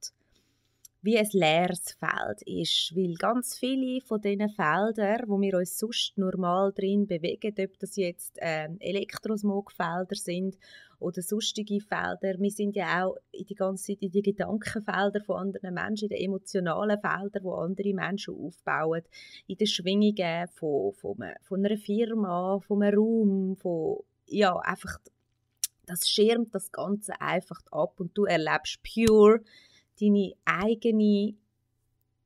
wie 1.04 1.18
ein 1.18 1.28
leeres 1.32 1.92
Feld 1.92 2.40
ist, 2.46 2.96
weil 2.96 3.14
ganz 3.14 3.58
viele 3.58 4.00
von 4.00 4.22
diesen 4.22 4.48
Feldern, 4.48 5.28
wo 5.28 5.38
wir 5.38 5.58
uns 5.58 5.78
sonst 5.78 6.16
normal 6.16 6.72
drin 6.72 7.06
bewegen, 7.06 7.54
ob 7.58 7.78
das 7.78 7.96
jetzt 7.96 8.38
äh, 8.40 8.70
Elektrosmogfelder 8.80 10.16
sind 10.16 10.56
oder 10.98 11.20
sonstige 11.20 11.80
Felder, 11.80 12.40
wir 12.40 12.50
sind 12.50 12.74
ja 12.74 13.04
auch 13.04 13.16
in 13.32 13.44
die 13.44 13.54
ganze 13.54 13.92
Zeit 13.92 14.02
in 14.02 14.12
die 14.12 14.22
Gedankenfelder 14.22 15.20
von 15.22 15.36
anderen 15.36 15.74
Menschen, 15.74 16.08
in 16.08 16.16
den 16.16 16.24
emotionalen 16.24 16.98
Feldern, 16.98 17.44
wo 17.44 17.52
andere 17.52 17.92
Menschen 17.92 18.34
aufbauen, 18.34 19.02
in 19.46 19.58
den 19.58 19.66
Schwingungen 19.66 20.48
von, 20.54 20.94
von, 20.94 21.16
von 21.42 21.66
einer 21.66 21.76
Firma, 21.76 22.60
von 22.60 22.82
einem 22.82 22.98
Raum, 22.98 23.56
von 23.56 23.98
ja, 24.26 24.56
einfach 24.56 24.98
das 25.86 26.08
schirmt 26.08 26.54
das 26.54 26.72
Ganze 26.72 27.20
einfach 27.20 27.60
ab 27.70 28.00
und 28.00 28.16
du 28.16 28.24
erlebst 28.24 28.80
pure 28.82 29.42
deine 30.00 30.32
eigene 30.44 31.34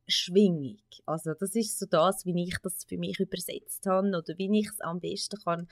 Schwingung. 0.07 0.79
Also 1.07 1.35
das 1.35 1.55
ist 1.55 1.79
so 1.79 1.87
das, 1.87 2.25
wie 2.25 2.45
ich 2.45 2.57
das 2.63 2.85
für 2.85 2.97
mich 2.97 3.21
übersetzt 3.21 3.87
habe 3.87 4.09
oder 4.09 4.39
wie 4.39 4.59
ich 4.59 4.69
es 4.69 4.81
am 4.81 5.01
besten 5.01 5.39
kann 5.41 5.69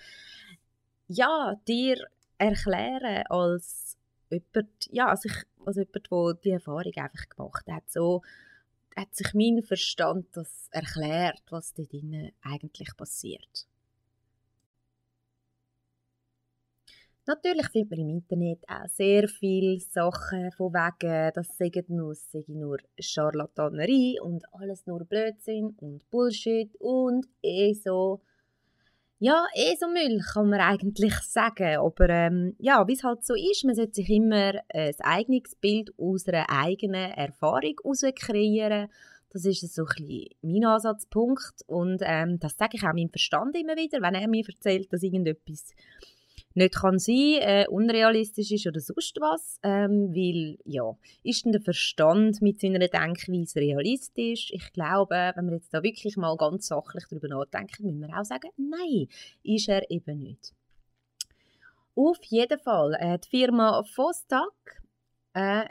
ja, 1.09 1.55
dir 1.67 1.97
erklären 2.38 3.25
als 3.29 3.97
jemand, 4.31 4.88
ja, 4.91 5.09
als, 5.09 5.25
ich, 5.25 5.35
als 5.65 5.76
jemand, 5.76 6.11
der 6.11 6.35
die 6.43 6.50
Erfahrung 6.50 6.93
einfach 6.97 7.29
gemacht 7.29 7.67
hat. 7.71 7.88
So 7.91 8.23
hat 8.97 9.15
sich 9.15 9.35
mein 9.35 9.62
Verstand 9.62 10.26
das 10.33 10.69
erklärt, 10.71 11.43
was 11.50 11.75
dort 11.75 11.93
eigentlich 12.43 12.97
passiert. 12.97 13.67
Natürlich 17.28 17.66
findet 17.71 17.90
man 17.90 17.99
im 17.99 18.09
Internet 18.11 18.61
auch 18.68 18.87
sehr 18.87 19.26
viele 19.26 19.80
Sachen 19.80 20.52
von 20.52 20.73
wegen, 20.73 21.33
das 21.35 21.59
sagen 21.59 21.85
nur, 21.88 22.14
sei 22.14 22.45
nur 22.47 22.78
Charlatanerie 23.00 24.21
und 24.21 24.45
alles 24.52 24.87
nur 24.87 25.04
Blödsinn 25.04 25.75
und 25.80 26.09
Bullshit 26.09 26.71
und 26.78 27.26
eh 27.42 27.75
so. 27.75 28.21
Ja, 29.18 29.45
eh 29.56 29.75
so 29.75 29.88
Müll 29.88 30.21
kann 30.21 30.50
man 30.50 30.61
eigentlich 30.61 31.14
sagen, 31.14 31.78
aber 31.78 32.09
ähm, 32.11 32.54
ja, 32.59 32.87
wie 32.87 32.92
es 32.92 33.02
halt 33.02 33.25
so 33.25 33.35
ist, 33.35 33.64
man 33.64 33.75
sollte 33.75 33.95
sich 33.95 34.11
immer 34.11 34.52
ein 34.73 34.95
eigenes 35.00 35.56
Bild 35.56 35.90
aus 35.99 36.28
einer 36.28 36.49
eigenen 36.49 37.11
Erfahrung 37.11 37.75
heraus 37.83 38.04
kreieren. 38.14 38.88
Das 39.30 39.45
ist 39.45 39.75
so 39.75 39.83
ein 39.83 40.06
bisschen 40.06 40.28
mein 40.42 40.64
Ansatzpunkt 40.64 41.62
und 41.66 42.02
ähm, 42.04 42.38
das 42.38 42.56
sage 42.56 42.76
ich 42.76 42.85
auch 42.85 42.92
meinem 42.92 43.11
Verstand 43.11 43.56
immer 43.56 43.75
wieder, 43.75 44.00
wenn 44.00 44.14
er 44.14 44.28
mir 44.28 44.45
erzählt, 44.47 44.92
dass 44.92 45.02
irgendetwas 45.02 45.73
nicht 46.56 46.75
kann 46.75 46.98
sein, 46.98 47.38
äh, 47.40 47.66
unrealistisch 47.68 48.50
ist 48.50 48.66
oder 48.66 48.80
sonst 48.80 49.16
was, 49.20 49.58
ähm, 49.62 50.12
weil, 50.14 50.58
ja, 50.64 50.96
ist 51.22 51.44
denn 51.44 51.52
der 51.52 51.60
Verstand 51.60 52.42
mit 52.42 52.60
seiner 52.60 52.78
Denkweise 52.78 53.60
realistisch? 53.60 54.50
Ich 54.52 54.72
glaube, 54.72 55.32
wenn 55.34 55.46
wir 55.46 55.56
jetzt 55.56 55.72
da 55.72 55.82
wirklich 55.82 56.16
mal 56.16 56.36
ganz 56.36 56.68
sachlich 56.68 57.04
darüber 57.08 57.28
nachdenken, 57.28 57.84
müssen 57.84 58.00
wir 58.00 58.18
auch 58.18 58.25
sagen, 58.25 58.50
nein, 58.56 59.08
ist 59.42 59.68
er 59.68 59.90
eben 59.90 60.22
nicht. 60.22 60.54
Auf 61.94 62.18
jeden 62.25 62.58
Fall, 62.58 62.94
äh, 62.98 63.18
die 63.18 63.28
Firma 63.28 63.84
Vostok 63.94 64.54
äh, 65.34 65.64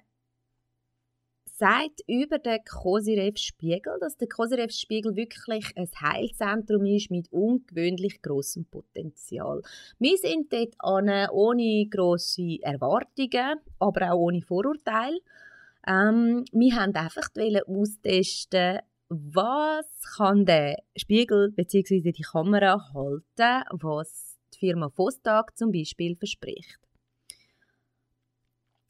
sagt 1.57 2.01
über 2.07 2.37
den 2.37 2.59
Kosirev-Spiegel, 2.65 3.97
dass 4.01 4.17
der 4.17 4.27
Kosirev-Spiegel 4.27 5.15
wirklich 5.15 5.65
ein 5.77 5.87
Heilzentrum 6.01 6.85
ist 6.85 7.11
mit 7.11 7.31
ungewöhnlich 7.31 8.21
großem 8.21 8.65
Potenzial. 8.65 9.61
Wir 9.97 10.17
sind 10.17 10.51
dort 10.51 10.75
an, 10.79 11.29
ohne 11.31 11.87
grosse 11.89 12.57
Erwartungen, 12.61 13.59
aber 13.79 14.11
auch 14.11 14.19
ohne 14.19 14.41
Vorurteile. 14.41 15.19
Ähm, 15.87 16.43
wir 16.51 16.75
haben 16.75 16.93
einfach 16.95 17.29
austesten, 17.67 18.79
was 19.07 19.85
kann 20.17 20.45
der 20.45 20.77
Spiegel 20.97 21.51
bzw. 21.51 22.11
die 22.11 22.23
Kamera 22.23 22.91
halten, 22.93 23.63
was 23.71 24.37
die 24.53 24.59
Firma 24.59 24.91
Vostag 24.95 25.55
zum 25.55 25.71
Beispiel 25.71 26.15
verspricht. 26.15 26.84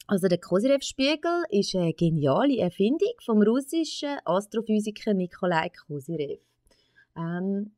Also 0.08 0.28
der 0.28 0.38
Kosyrev-Spiegel 0.38 1.44
ist 1.50 1.74
eine 1.74 1.92
geniale 1.92 2.58
Erfindung 2.58 3.12
vom 3.24 3.42
russischen 3.42 4.16
Astrophysiker 4.24 5.14
Nikolai 5.14 5.68
Kosyrev. 5.70 6.40
Ähm, 7.16 7.72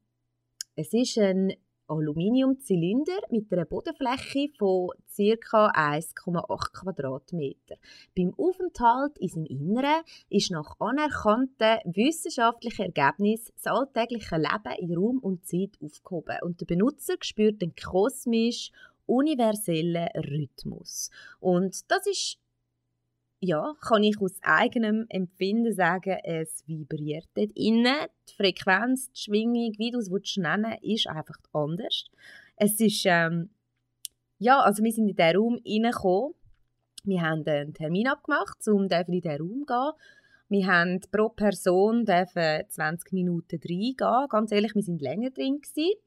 es 0.76 0.92
ist 0.92 1.16
ein 1.16 1.54
Aluminiumzylinder 1.86 3.18
mit 3.30 3.50
einer 3.50 3.64
Bodenfläche 3.64 4.48
von 4.58 4.90
ca. 5.16 5.68
1,8 5.70 6.72
Quadratmeter. 6.74 7.76
Beim 8.14 8.34
Aufenthalt 8.36 9.16
in 9.16 9.28
seinem 9.28 9.46
Inneren 9.46 10.02
ist 10.28 10.50
nach 10.50 10.76
anerkannten 10.80 11.78
wissenschaftlichen 11.86 12.92
Ergebnissen 12.92 13.54
das 13.54 13.72
alltägliche 13.72 14.36
Leben 14.36 14.78
in 14.78 14.94
Raum 14.94 15.18
und 15.20 15.46
Zeit 15.46 15.78
aufgehoben 15.82 16.36
und 16.42 16.60
der 16.60 16.66
Benutzer 16.66 17.14
spürt 17.22 17.62
den 17.62 17.74
kosmisch 17.74 18.70
universellen 19.08 20.08
Rhythmus. 20.14 21.10
Und 21.40 21.90
das 21.90 22.06
ist, 22.06 22.38
ja, 23.40 23.74
kann 23.80 24.02
ich 24.02 24.20
aus 24.20 24.38
eigenem 24.42 25.06
Empfinden 25.08 25.72
sagen, 25.72 26.18
es 26.24 26.62
vibriert 26.66 27.26
dort 27.34 27.52
innen. 27.54 27.96
Die 28.28 28.34
Frequenz, 28.34 29.10
die 29.12 29.20
Schwingung, 29.20 29.72
wie 29.78 29.90
du 29.90 29.98
es 29.98 30.36
nennen 30.36 30.76
willst, 30.80 31.06
ist 31.06 31.08
einfach 31.08 31.38
anders. 31.52 32.04
Es 32.56 32.78
ist, 32.80 33.04
ähm, 33.06 33.50
ja, 34.38 34.60
also 34.60 34.82
wir 34.82 34.92
sind 34.92 35.08
in 35.08 35.16
diesen 35.16 35.36
Raum 35.36 35.60
reingekommen. 35.66 36.34
Wir 37.04 37.22
haben 37.22 37.46
einen 37.46 37.74
Termin 37.74 38.08
abgemacht, 38.08 38.58
um 38.68 38.82
in 38.82 38.88
diesen 38.88 39.30
Raum 39.30 39.60
zu 39.60 39.66
gehen. 39.66 39.92
Wir 40.50 40.66
haben 40.66 41.00
pro 41.10 41.28
Person 41.28 42.06
20 42.06 43.12
Minuten 43.12 43.60
reingehen. 43.62 44.28
Ganz 44.28 44.50
ehrlich, 44.50 44.74
wir 44.74 44.82
sind 44.82 45.02
länger 45.02 45.30
drin 45.30 45.60
gewesen. 45.60 45.98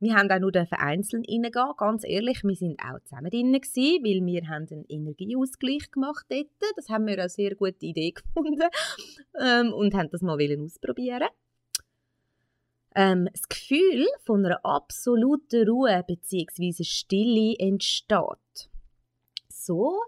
Wir 0.00 0.14
haben 0.14 0.30
auch 0.30 0.38
nur 0.38 0.52
einzeln 0.54 1.24
reingehen. 1.28 1.72
Ganz 1.76 2.04
ehrlich, 2.04 2.44
wir 2.44 2.54
sind 2.54 2.80
auch 2.80 3.00
zusammen 3.00 3.30
drin 3.30 3.52
gewesen, 3.52 4.04
weil 4.04 4.24
wir 4.24 4.48
haben 4.48 4.66
einen 4.70 4.84
Energieausgleich 4.88 5.90
gemacht 5.90 6.26
dort. 6.28 6.46
Das 6.76 6.88
haben 6.88 7.06
wir 7.06 7.14
eine 7.14 7.28
sehr 7.28 7.56
gute 7.56 7.84
Idee 7.84 8.12
gefunden 8.34 8.68
ähm, 9.40 9.72
und 9.72 9.94
haben 9.94 10.10
das 10.10 10.22
mal 10.22 10.38
ausprobieren. 10.62 11.28
Ähm, 12.94 13.28
das 13.32 13.48
Gefühl 13.48 14.06
von 14.24 14.46
einer 14.46 14.64
absoluten 14.64 15.68
Ruhe 15.68 16.04
bzw. 16.06 16.84
Stille 16.84 17.56
entsteht. 17.58 18.70
So, 19.48 20.00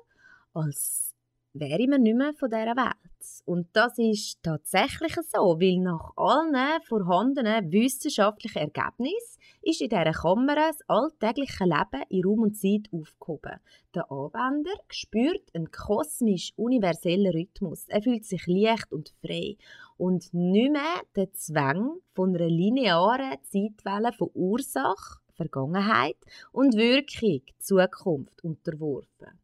als 0.54 1.14
wäre 1.52 1.86
man 1.88 2.02
nicht 2.02 2.16
mehr 2.16 2.32
von 2.34 2.48
dieser 2.48 2.76
Welt. 2.76 3.09
Und 3.44 3.68
das 3.72 3.98
ist 3.98 4.42
tatsächlich 4.42 5.14
so, 5.14 5.58
weil 5.60 5.78
nach 5.78 6.12
allen 6.16 6.80
vorhandenen 6.82 7.70
wissenschaftlichen 7.72 8.58
Ergebnissen 8.58 9.40
ist 9.62 9.80
in 9.80 9.88
dieser 9.88 10.12
Kammer 10.12 10.56
das 10.56 10.78
alltägliche 10.88 11.64
Leben 11.64 12.02
in 12.08 12.24
Raum 12.24 12.42
und 12.42 12.56
Zeit 12.56 12.88
aufgehoben. 12.92 13.60
Der 13.94 14.10
Anwender 14.10 14.70
spürt 14.88 15.54
einen 15.54 15.70
kosmisch-universellen 15.70 17.32
Rhythmus. 17.32 17.86
Er 17.88 18.02
fühlt 18.02 18.24
sich 18.24 18.46
leicht 18.46 18.92
und 18.92 19.12
frei 19.20 19.56
und 19.96 20.32
nicht 20.32 20.72
mehr 20.72 21.02
den 21.16 21.32
Zwang 21.34 21.96
von 22.14 22.34
einer 22.34 22.48
linearen 22.48 23.38
Zeitwelle 23.42 24.12
von 24.12 24.30
Ursache, 24.34 25.20
Vergangenheit 25.34 26.18
und 26.52 26.74
Wirkung, 26.76 27.42
Zukunft 27.58 28.44
unterworfen. 28.44 29.40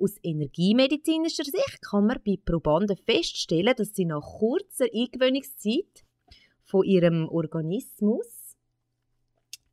Aus 0.00 0.16
energiemedizinischer 0.22 1.44
Sicht 1.44 1.82
kann 1.82 2.06
man 2.06 2.20
bei 2.24 2.38
Probanden 2.42 2.96
feststellen, 2.96 3.74
dass 3.76 3.94
sie 3.94 4.06
nach 4.06 4.38
kurzer 4.38 4.86
Eingewöhnungszeit 4.94 6.04
von 6.64 6.84
ihrem 6.84 7.28
Organismus 7.28 8.56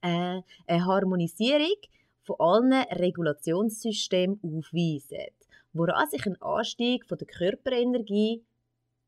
äh, 0.02 0.42
eine 0.68 0.86
Harmonisierung 0.86 1.78
von 2.24 2.36
allen 2.40 2.74
Regulationssystemen 2.74 4.42
aufweisen, 4.44 5.32
woran 5.72 6.10
sich 6.10 6.26
ein 6.26 6.42
Anstieg 6.42 7.06
von 7.06 7.18
der 7.18 7.28
Körperenergie 7.28 8.44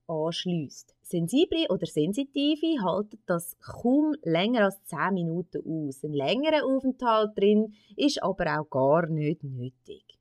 anschließt. 0.08 0.96
Sensible 1.02 1.68
oder 1.70 1.86
Sensitive 1.86 2.82
halten 2.82 3.22
das 3.26 3.58
kaum 3.60 4.16
länger 4.24 4.66
als 4.66 4.82
10 4.86 5.14
Minuten 5.16 5.64
aus. 5.66 6.02
Ein 6.04 6.14
längerer 6.14 6.66
Aufenthalt 6.66 7.38
drin 7.38 7.74
ist 7.98 8.24
aber 8.24 8.60
auch 8.60 8.70
gar 8.70 9.08
nicht 9.08 9.44
nötig. 9.44 10.19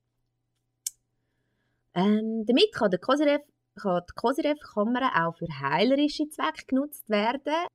Ähm, 1.98 2.46
damit 2.46 2.72
kann, 2.72 2.92
der 2.92 3.00
Koserev, 3.00 3.42
kann 3.74 4.02
die 4.08 4.14
Koserev-Kamera 4.14 5.26
auch 5.26 5.36
für 5.36 5.48
heilerische 5.48 6.28
Zwecke 6.28 6.66
genutzt 6.68 7.10
werden. 7.10 7.66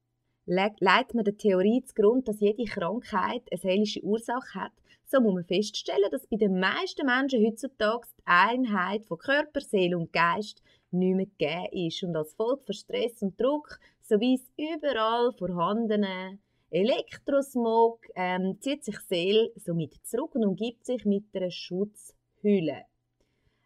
Leitet 0.46 1.14
man 1.14 1.26
der 1.26 1.36
Theorie 1.36 1.84
zugrunde, 1.84 2.24
dass 2.26 2.40
jede 2.40 2.64
Krankheit 2.64 3.44
eine 3.52 3.60
seelische 3.60 4.02
Ursache 4.02 4.62
hat, 4.62 4.72
so 5.06 5.20
muss 5.20 5.34
man 5.34 5.44
feststellen, 5.44 6.10
dass 6.10 6.26
bei 6.28 6.38
den 6.38 6.58
meisten 6.58 7.06
Menschen 7.06 7.46
heutzutage 7.46 8.08
die 8.18 8.24
Einheit 8.26 9.06
von 9.06 9.18
Körper, 9.18 9.60
Seele 9.60 9.98
und 9.98 10.14
Geist 10.14 10.62
nicht 10.92 11.16
mehr 11.16 11.26
gegeben 11.26 11.88
ist 11.88 12.04
und 12.04 12.16
als 12.16 12.34
Folge 12.34 12.64
von 12.64 12.74
Stress 12.74 13.22
und 13.22 13.40
Druck 13.40 13.78
sowie 14.02 14.38
das 14.38 14.52
überall 14.58 15.34
vorhandene 15.34 16.40
Elektrosmog 16.72 18.00
ähm, 18.16 18.58
zieht 18.62 18.86
sich 18.86 19.00
Seele 19.00 19.52
somit 19.58 19.96
zurück 20.06 20.36
und 20.36 20.46
umgibt 20.46 20.86
sich 20.86 21.04
mit 21.04 21.26
einer 21.34 21.52
Schutzhülle. 21.52 22.86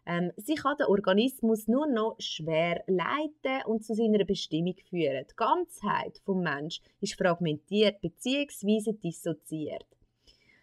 Ähm, 0.08 0.32
sie 0.38 0.54
kann 0.54 0.76
den 0.78 0.86
Organismus 0.86 1.68
nur 1.68 1.86
noch 1.86 2.16
schwer 2.18 2.82
leiten 2.86 3.66
und 3.66 3.84
zu 3.84 3.94
seiner 3.94 4.24
Bestimmung 4.24 4.74
führen. 4.88 5.26
Die 5.30 5.36
Ganzheit 5.36 6.22
des 6.26 6.34
Menschen 6.34 6.82
ist 7.00 7.14
fragmentiert 7.14 8.00
bzw. 8.00 8.94
dissoziiert. 8.94 9.86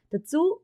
Dazu 0.10 0.62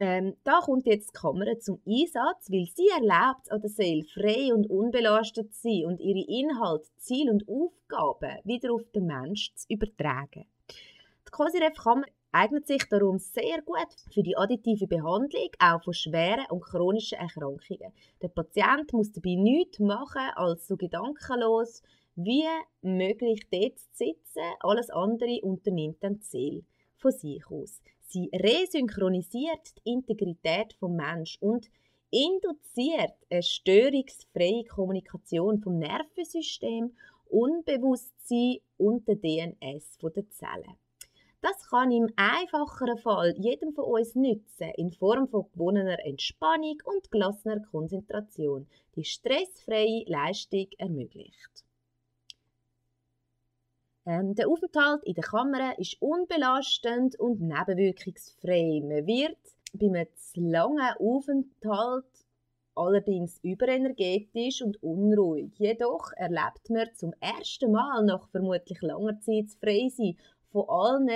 ähm, 0.00 0.36
da 0.42 0.58
kommt 0.60 0.86
jetzt 0.86 1.10
die 1.10 1.20
Kamera 1.20 1.56
zum 1.60 1.80
Einsatz, 1.86 2.50
weil 2.50 2.66
sie 2.74 2.88
erlaubt 2.88 3.50
an 3.52 3.60
der 3.60 3.70
Seele 3.70 4.02
frei 4.02 4.52
und 4.52 4.68
unbelastet 4.68 5.54
zu 5.54 5.62
sein 5.62 5.86
und 5.86 6.00
ihre 6.00 6.26
Inhalte, 6.26 6.88
Ziel 6.96 7.30
und 7.30 7.48
Aufgaben 7.48 8.40
wieder 8.42 8.72
auf 8.72 8.82
den 8.92 9.06
Menschen 9.06 9.56
zu 9.56 9.66
übertragen. 9.68 10.46
Die 10.68 11.30
COSIREF-Kamera 11.30 12.08
eignet 12.34 12.66
sich 12.66 12.82
darum 12.88 13.18
sehr 13.18 13.62
gut 13.62 13.94
für 14.12 14.24
die 14.24 14.36
additive 14.36 14.88
Behandlung 14.88 15.50
auch 15.60 15.82
von 15.84 15.94
schweren 15.94 16.46
und 16.50 16.62
chronischen 16.62 17.18
Erkrankungen. 17.18 17.92
Der 18.22 18.28
Patient 18.28 18.92
muss 18.92 19.12
dabei 19.12 19.36
nichts 19.36 19.78
machen 19.78 20.30
als 20.34 20.66
so 20.66 20.76
gedankenlos 20.76 21.82
wie 22.16 22.44
möglich 22.82 23.46
dort 23.52 23.78
zu 23.78 23.86
sitzen. 23.92 24.42
Alles 24.60 24.90
andere 24.90 25.40
unternimmt 25.42 26.02
dann 26.02 26.20
Ziel 26.22 26.64
von 26.96 27.12
sich 27.12 27.46
aus. 27.48 27.80
Sie 28.00 28.30
resynchronisiert 28.32 29.76
die 29.78 29.92
Integrität 29.92 30.72
vom 30.74 30.96
Mensch 30.96 31.38
und 31.40 31.70
induziert 32.10 33.14
eine 33.30 33.42
störungsfreie 33.44 34.64
Kommunikation 34.64 35.60
vom 35.60 35.78
Nervensystem, 35.78 36.96
Unbewusstsein 37.26 38.58
und 38.76 39.06
der 39.06 39.16
DNS 39.16 39.98
der 40.02 40.30
Zellen. 40.30 40.83
Das 41.44 41.68
kann 41.68 41.90
im 41.90 42.10
einfacheren 42.16 42.96
Fall 42.96 43.34
jedem 43.36 43.74
von 43.74 43.84
uns 43.84 44.14
nützen, 44.14 44.70
in 44.78 44.90
Form 44.90 45.28
von 45.28 45.44
gewonnener 45.52 45.98
Entspannung 46.06 46.78
und 46.86 47.10
gelassener 47.10 47.60
Konzentration, 47.70 48.66
die 48.96 49.04
stressfreie 49.04 50.04
Leistung 50.06 50.68
ermöglicht. 50.78 51.66
Ähm, 54.06 54.34
der 54.34 54.48
Aufenthalt 54.48 55.04
in 55.04 55.12
der 55.12 55.24
Kammer 55.24 55.78
ist 55.78 56.00
unbelastend 56.00 57.20
und 57.20 57.42
nebenwirkungsfrei. 57.42 58.80
Man 58.82 59.06
wird 59.06 59.36
bei 59.74 59.86
einem 59.88 60.06
zu 60.16 60.40
langen 60.40 60.94
Aufenthalt 60.98 62.06
allerdings 62.74 63.38
überenergetisch 63.42 64.62
und 64.62 64.82
unruhig. 64.82 65.52
Jedoch 65.58 66.12
erlebt 66.16 66.70
man 66.70 66.88
zum 66.94 67.12
ersten 67.20 67.70
Mal 67.70 68.04
nach 68.04 68.28
vermutlich 68.30 68.80
langer 68.82 69.20
Zeit 69.20 69.46
das 69.46 69.56
Freisein 69.56 70.16
von 70.54 70.68
allen 70.68 71.08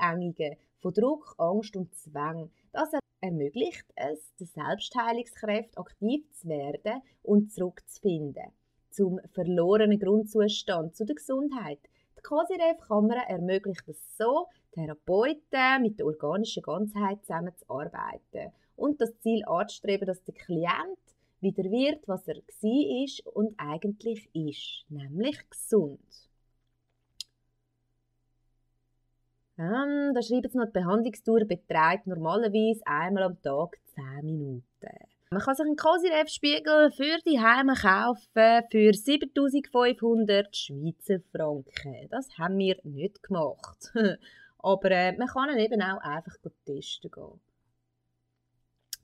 Einengungen, 0.00 0.56
von 0.80 0.94
Druck, 0.94 1.34
Angst 1.36 1.76
und 1.76 1.94
Zwang. 1.94 2.50
Das 2.72 2.92
ermöglicht 3.20 3.84
es, 3.94 4.34
der 4.40 4.46
Selbstheilungskräfte 4.46 5.78
aktiv 5.78 6.24
zu 6.32 6.48
werden 6.48 7.02
und 7.22 7.52
zurückzufinden 7.52 8.52
zum 8.90 9.20
verlorenen 9.34 9.98
Grundzustand, 9.98 10.96
zu 10.96 11.04
der 11.04 11.16
Gesundheit. 11.16 11.80
COSIREF-Kamera 12.22 13.28
ermöglicht 13.28 13.86
es 13.86 14.16
so, 14.16 14.46
Therapeuten 14.72 15.82
mit 15.82 15.98
der 15.98 16.06
organischen 16.06 16.62
Ganzheit 16.62 17.20
zusammenzuarbeiten 17.20 18.52
und 18.76 18.98
das 18.98 19.18
Ziel 19.20 19.44
anzustreben, 19.44 20.06
dass 20.06 20.24
der 20.24 20.34
Klient 20.34 20.98
wieder 21.40 21.64
wird, 21.64 22.08
was 22.08 22.26
er 22.26 22.36
war 22.36 23.34
und 23.34 23.54
eigentlich 23.58 24.30
ist, 24.32 24.86
nämlich 24.88 25.38
gesund. 25.50 26.25
Ähm, 29.58 30.12
da 30.14 30.22
schreibt 30.22 30.46
es 30.46 30.54
noch, 30.54 30.66
die 30.66 30.72
Behandlungsdauer 30.72 31.44
beträgt 31.44 32.06
normalerweise 32.06 32.80
einmal 32.84 33.22
am 33.22 33.40
Tag 33.42 33.78
10 33.94 34.24
Minuten. 34.24 34.62
Man 35.30 35.40
kann 35.40 35.56
sich 35.56 35.66
einen 35.66 35.76
Cosiref-Spiegel 35.76 36.92
für 36.92 37.18
die 37.26 37.40
Heime 37.40 37.74
kaufen 37.74 38.64
für 38.70 38.92
7500 38.92 40.54
Schweizer 40.54 41.20
Franken. 41.32 42.08
Das 42.10 42.38
haben 42.38 42.58
wir 42.58 42.76
nicht 42.84 43.22
gemacht. 43.22 43.92
Aber 44.58 44.90
äh, 44.90 45.16
man 45.16 45.26
kann 45.26 45.50
ihn 45.50 45.58
eben 45.58 45.82
auch 45.82 46.00
einfach 46.00 46.36
testen 46.64 47.10
gehen. 47.10 47.40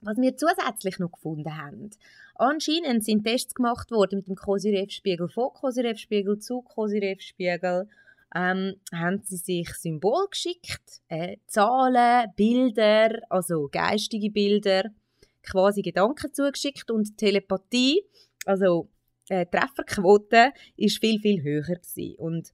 Was 0.01 0.17
wir 0.17 0.35
zusätzlich 0.35 0.99
noch 0.99 1.11
gefunden 1.11 1.57
haben, 1.57 1.89
anscheinend 2.35 3.03
sind 3.03 3.23
Tests 3.23 3.55
gemacht 3.55 3.89
worden 3.91 4.19
mit 4.19 4.27
dem 4.27 4.35
Cosiref-Spiegel 4.35 5.29
von 5.29 5.53
Cosiref-Spiegel 5.53 6.39
zu 6.39 6.61
Cosiref-Spiegel. 6.61 7.87
Ähm, 8.35 8.75
haben 8.91 9.21
sie 9.23 9.37
sich 9.37 9.69
Symbole 9.75 10.27
geschickt, 10.29 11.01
äh, 11.07 11.37
Zahlen, 11.45 12.31
Bilder, 12.35 13.19
also 13.29 13.69
geistige 13.71 14.31
Bilder 14.31 14.89
quasi 15.43 15.81
Gedanken 15.81 16.33
zugeschickt 16.33 16.89
und 16.89 17.17
Telepathie, 17.17 18.01
also 18.45 18.89
äh, 19.29 19.45
Trefferquote, 19.45 20.51
ist 20.77 20.99
viel, 20.99 21.19
viel 21.19 21.43
höher 21.43 21.61
gewesen. 21.61 22.15
Und 22.17 22.53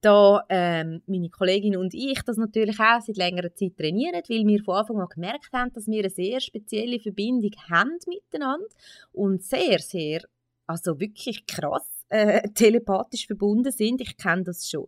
da 0.00 0.44
ähm, 0.50 1.02
meine 1.06 1.30
Kollegin 1.30 1.76
und 1.76 1.94
ich 1.94 2.20
das 2.22 2.36
natürlich 2.36 2.78
auch 2.78 3.00
seit 3.00 3.16
längerer 3.16 3.54
Zeit 3.54 3.76
trainieren, 3.76 4.22
weil 4.28 4.46
wir 4.46 4.62
von 4.62 4.76
Anfang 4.76 5.00
an 5.00 5.08
gemerkt 5.08 5.50
haben, 5.52 5.72
dass 5.72 5.86
wir 5.86 6.00
eine 6.00 6.10
sehr 6.10 6.40
spezielle 6.40 7.00
Verbindung 7.00 7.52
haben 7.70 7.98
miteinander 8.06 8.66
und 9.12 9.42
sehr, 9.42 9.78
sehr, 9.78 10.20
also 10.66 11.00
wirklich 11.00 11.46
krass 11.46 11.93
äh, 12.14 12.48
telepathisch 12.54 13.26
verbunden 13.26 13.72
sind. 13.72 14.00
Ich 14.00 14.16
kenne 14.16 14.44
das 14.44 14.68
schon 14.68 14.86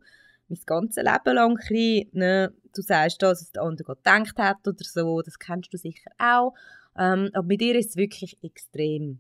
mein 0.49 0.59
ganzes 0.65 1.03
Leben 1.03 1.35
lang 1.35 1.55
bisschen, 1.57 2.09
ne, 2.13 2.55
du 2.75 2.81
sagst 2.81 3.21
das, 3.21 3.43
was 3.43 3.53
der 3.53 3.63
andere 3.63 3.97
gedacht 3.97 4.39
hat 4.39 4.67
oder 4.67 4.85
so, 4.85 5.21
das 5.23 5.39
kennst 5.39 5.73
du 5.73 5.77
sicher 5.77 6.11
auch. 6.19 6.55
Ähm, 6.97 7.31
aber 7.33 7.47
mit 7.47 7.61
dir 7.61 7.75
ist 7.75 7.91
es 7.91 7.97
wirklich 7.97 8.39
extrem 8.43 9.19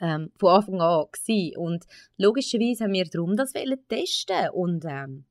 ähm, 0.00 0.30
von 0.36 0.50
Anfang 0.50 0.80
an 0.82 1.06
gewesen. 1.10 1.56
Und 1.56 1.86
logischerweise 2.18 2.84
haben 2.84 2.92
wir 2.92 3.06
darum 3.06 3.36
das 3.36 3.52
testen 3.52 4.50
und 4.52 4.84
ähm, 4.84 5.24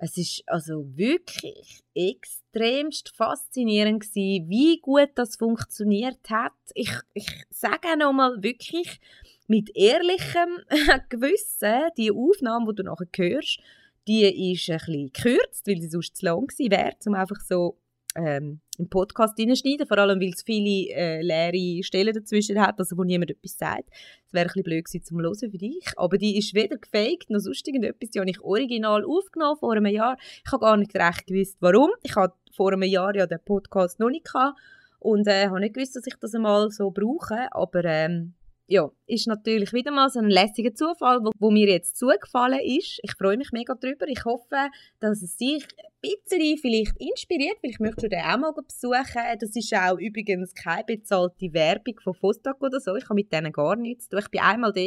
es 0.00 0.16
ist 0.16 0.42
also 0.46 0.84
wirklich 0.94 1.80
extremst 1.94 3.16
faszinierend 3.16 4.02
gewesen, 4.02 4.48
wie 4.48 4.78
gut 4.80 5.10
das 5.16 5.36
funktioniert 5.36 6.30
hat. 6.30 6.52
Ich, 6.74 6.92
ich 7.14 7.28
sage 7.50 7.88
auch 7.88 7.96
nochmal 7.96 8.40
wirklich 8.40 9.00
mit 9.48 9.74
ehrlichem 9.74 10.60
Gewissen, 11.08 11.90
die 11.96 12.12
Aufnahme, 12.12 12.72
die 12.72 12.76
du 12.76 12.82
nachher 12.84 13.08
hörst, 13.16 13.58
die 14.06 14.52
ist 14.52 14.70
ein 14.70 14.78
bisschen 14.78 15.12
gekürzt, 15.12 15.66
weil 15.66 15.80
sie 15.80 15.88
sonst 15.88 16.16
zu 16.16 16.26
lang 16.26 16.46
gewesen 16.46 16.70
wäre, 16.70 16.92
um 17.06 17.14
einfach 17.14 17.40
so 17.40 17.76
ähm, 18.14 18.60
im 18.78 18.88
Podcast 18.88 19.36
hineinschneiden, 19.36 19.86
vor 19.86 19.98
allem 19.98 20.20
weil 20.20 20.30
es 20.30 20.42
viele 20.42 20.90
äh, 20.94 21.22
leere 21.22 21.82
Stellen 21.82 22.14
dazwischen 22.14 22.60
hat, 22.60 22.78
also 22.78 22.96
wo 22.96 23.04
niemand 23.04 23.30
etwas 23.30 23.58
sagt. 23.58 23.90
Das 23.90 24.32
wäre 24.32 24.44
ein 24.44 24.46
bisschen 24.48 24.62
blöd 24.62 24.84
gewesen 24.84 25.04
zum 25.04 25.20
Hören 25.20 25.50
für 25.50 25.58
dich. 25.58 25.84
Aber 25.96 26.18
die 26.18 26.38
ist 26.38 26.54
weder 26.54 26.78
gefaked 26.78 27.30
noch 27.30 27.40
sonst 27.40 27.66
irgendetwas. 27.66 28.10
Die 28.10 28.20
habe 28.20 28.30
ich 28.30 28.40
original 28.40 29.04
aufgenommen 29.04 29.58
vor 29.58 29.72
einem 29.72 29.86
Jahr. 29.86 30.16
Ich 30.44 30.52
habe 30.52 30.64
gar 30.64 30.76
nicht 30.76 30.94
recht 30.94 31.26
gewusst, 31.26 31.56
warum. 31.60 31.90
Ich 32.02 32.16
hatte 32.16 32.36
vor 32.54 32.72
einem 32.72 32.82
Jahr 32.82 33.14
ja 33.14 33.26
den 33.26 33.40
Podcast 33.44 33.98
noch 34.00 34.10
nicht 34.10 34.24
gehabt 34.24 34.58
und 35.00 35.26
äh, 35.26 35.46
habe 35.46 35.60
nicht 35.60 35.74
gewusst, 35.74 35.96
dass 35.96 36.06
ich 36.06 36.14
das 36.20 36.34
einmal 36.34 36.70
so 36.70 36.90
brauche. 36.90 37.52
Aber 37.52 37.84
ähm, 37.84 38.34
ja, 38.70 38.90
ist 39.06 39.26
natürlich 39.26 39.72
wieder 39.72 39.90
mal 39.90 40.10
so 40.10 40.18
ein 40.18 40.28
lässiger 40.28 40.74
Zufall, 40.74 41.24
wo, 41.24 41.30
wo, 41.38 41.50
mir 41.50 41.68
jetzt 41.68 41.96
zugefallen 41.96 42.60
ist. 42.60 43.00
Ich 43.02 43.14
freue 43.16 43.38
mich 43.38 43.50
mega 43.50 43.74
drüber. 43.74 44.06
Ich 44.08 44.26
hoffe, 44.26 44.68
dass 45.00 45.22
es 45.22 45.38
sich 45.38 45.66
ein 46.02 46.18
bisschen 46.20 46.58
vielleicht 46.58 46.92
inspiriert, 46.98 47.56
weil 47.62 47.70
ich 47.70 47.80
möchte 47.80 48.10
den 48.10 48.20
auch 48.20 48.36
mal 48.36 48.52
besuchen. 48.52 49.38
Das 49.40 49.56
ist 49.56 49.74
auch 49.74 49.98
übrigens 49.98 50.54
keine 50.54 50.84
bezahlte 50.84 51.50
Werbung 51.54 51.98
von 51.98 52.14
Vostok 52.20 52.60
oder 52.60 52.78
so. 52.78 52.94
Ich 52.94 53.04
habe 53.04 53.14
mit 53.14 53.32
denen 53.32 53.52
gar 53.52 53.74
nichts 53.74 54.04
zu 54.04 54.16
tun. 54.16 54.26
Ich 54.30 54.38
war 54.38 54.48
einmal 54.48 54.72
da 54.74 54.82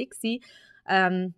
ähm, 0.88 1.34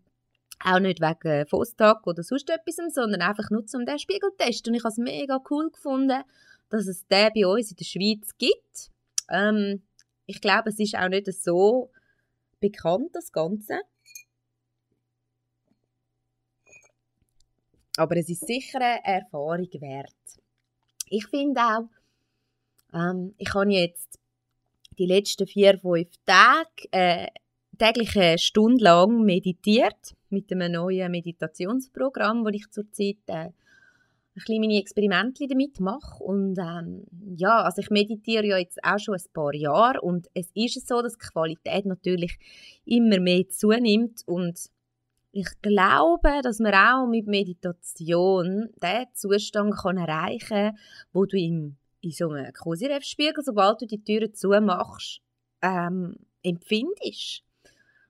auch 0.65 0.79
nicht 0.79 0.99
wegen 0.99 1.45
Vostok 1.49 2.05
oder 2.05 2.23
sonst 2.23 2.49
etwas, 2.49 2.75
sondern 2.93 3.21
einfach 3.21 3.49
nur 3.51 3.63
um 3.73 3.85
den 3.85 3.99
Spiegel 3.99 4.31
zu 4.31 4.45
testen. 4.45 4.71
Und 4.71 4.77
ich 4.77 4.83
habe 4.83 4.91
es 4.91 4.97
mega 4.97 5.41
cool 5.49 5.71
gefunden, 5.71 6.23
dass 6.69 6.87
es 6.87 7.07
den 7.07 7.29
bei 7.33 7.47
uns 7.47 7.71
in 7.71 7.77
der 7.77 7.85
Schweiz 7.85 8.37
gibt. 8.37 8.91
Ähm, 9.29 9.83
ich 10.25 10.41
glaube, 10.41 10.71
es 10.71 10.79
ist 10.79 10.97
auch 10.97 11.07
nicht 11.07 11.31
so 11.33 11.89
bekannt, 12.63 13.09
das 13.13 13.31
Ganze. 13.31 13.81
Aber 17.97 18.17
es 18.17 18.29
ist 18.29 18.47
sicher 18.47 18.79
eine 18.81 19.03
Erfahrung 19.03 19.67
wert. 19.73 20.15
Ich 21.09 21.27
finde 21.27 21.61
auch, 21.61 21.89
ähm, 22.93 23.35
ich 23.37 23.53
habe 23.53 23.71
jetzt 23.71 24.19
die 24.97 25.05
letzten 25.05 25.45
vier, 25.45 25.77
fünf 25.77 26.09
Tage 26.25 26.87
äh, 26.91 27.27
täglich 27.77 28.15
eine 28.17 28.37
Stunde 28.37 28.83
lang 28.83 29.23
meditiert 29.23 30.15
mit 30.29 30.51
einem 30.51 30.71
neuen 30.71 31.11
Meditationsprogramm, 31.11 32.43
das 32.45 32.53
ich 32.55 32.71
zurzeit 32.71 33.17
äh, 33.27 33.49
ein 34.35 34.41
bisschen 34.41 34.61
meine 34.61 34.79
Experimente 34.79 35.47
damit 35.47 35.79
mache. 35.79 36.23
Und 36.23 36.57
ähm, 36.57 37.05
ja, 37.35 37.61
also 37.61 37.81
ich 37.81 37.89
meditiere 37.89 38.45
ja 38.45 38.57
jetzt 38.57 38.83
auch 38.83 38.97
schon 38.97 39.15
ein 39.15 39.33
paar 39.33 39.53
Jahre 39.53 40.01
und 40.01 40.27
es 40.33 40.49
ist 40.55 40.87
so, 40.87 41.01
dass 41.01 41.13
die 41.13 41.27
Qualität 41.27 41.85
natürlich 41.85 42.37
immer 42.85 43.19
mehr 43.19 43.47
zunimmt 43.49 44.23
und 44.25 44.59
ich 45.35 45.49
glaube, 45.63 46.41
dass 46.43 46.59
man 46.59 46.75
auch 46.75 47.07
mit 47.07 47.25
Meditation 47.25 48.69
den 48.81 49.05
Zustand 49.13 49.75
kann 49.75 49.97
erreichen 49.97 50.47
kann, 50.47 50.77
wo 51.11 51.25
du 51.25 51.37
im, 51.37 51.75
in 52.01 52.11
so 52.11 52.29
einem 52.29 52.53
Kosiref-Spiegel, 52.53 53.43
sobald 53.43 53.81
du 53.81 53.87
die 53.87 54.03
Türen 54.03 54.35
zumachst, 54.35 55.21
ähm, 55.63 56.17
empfindest. 56.43 57.43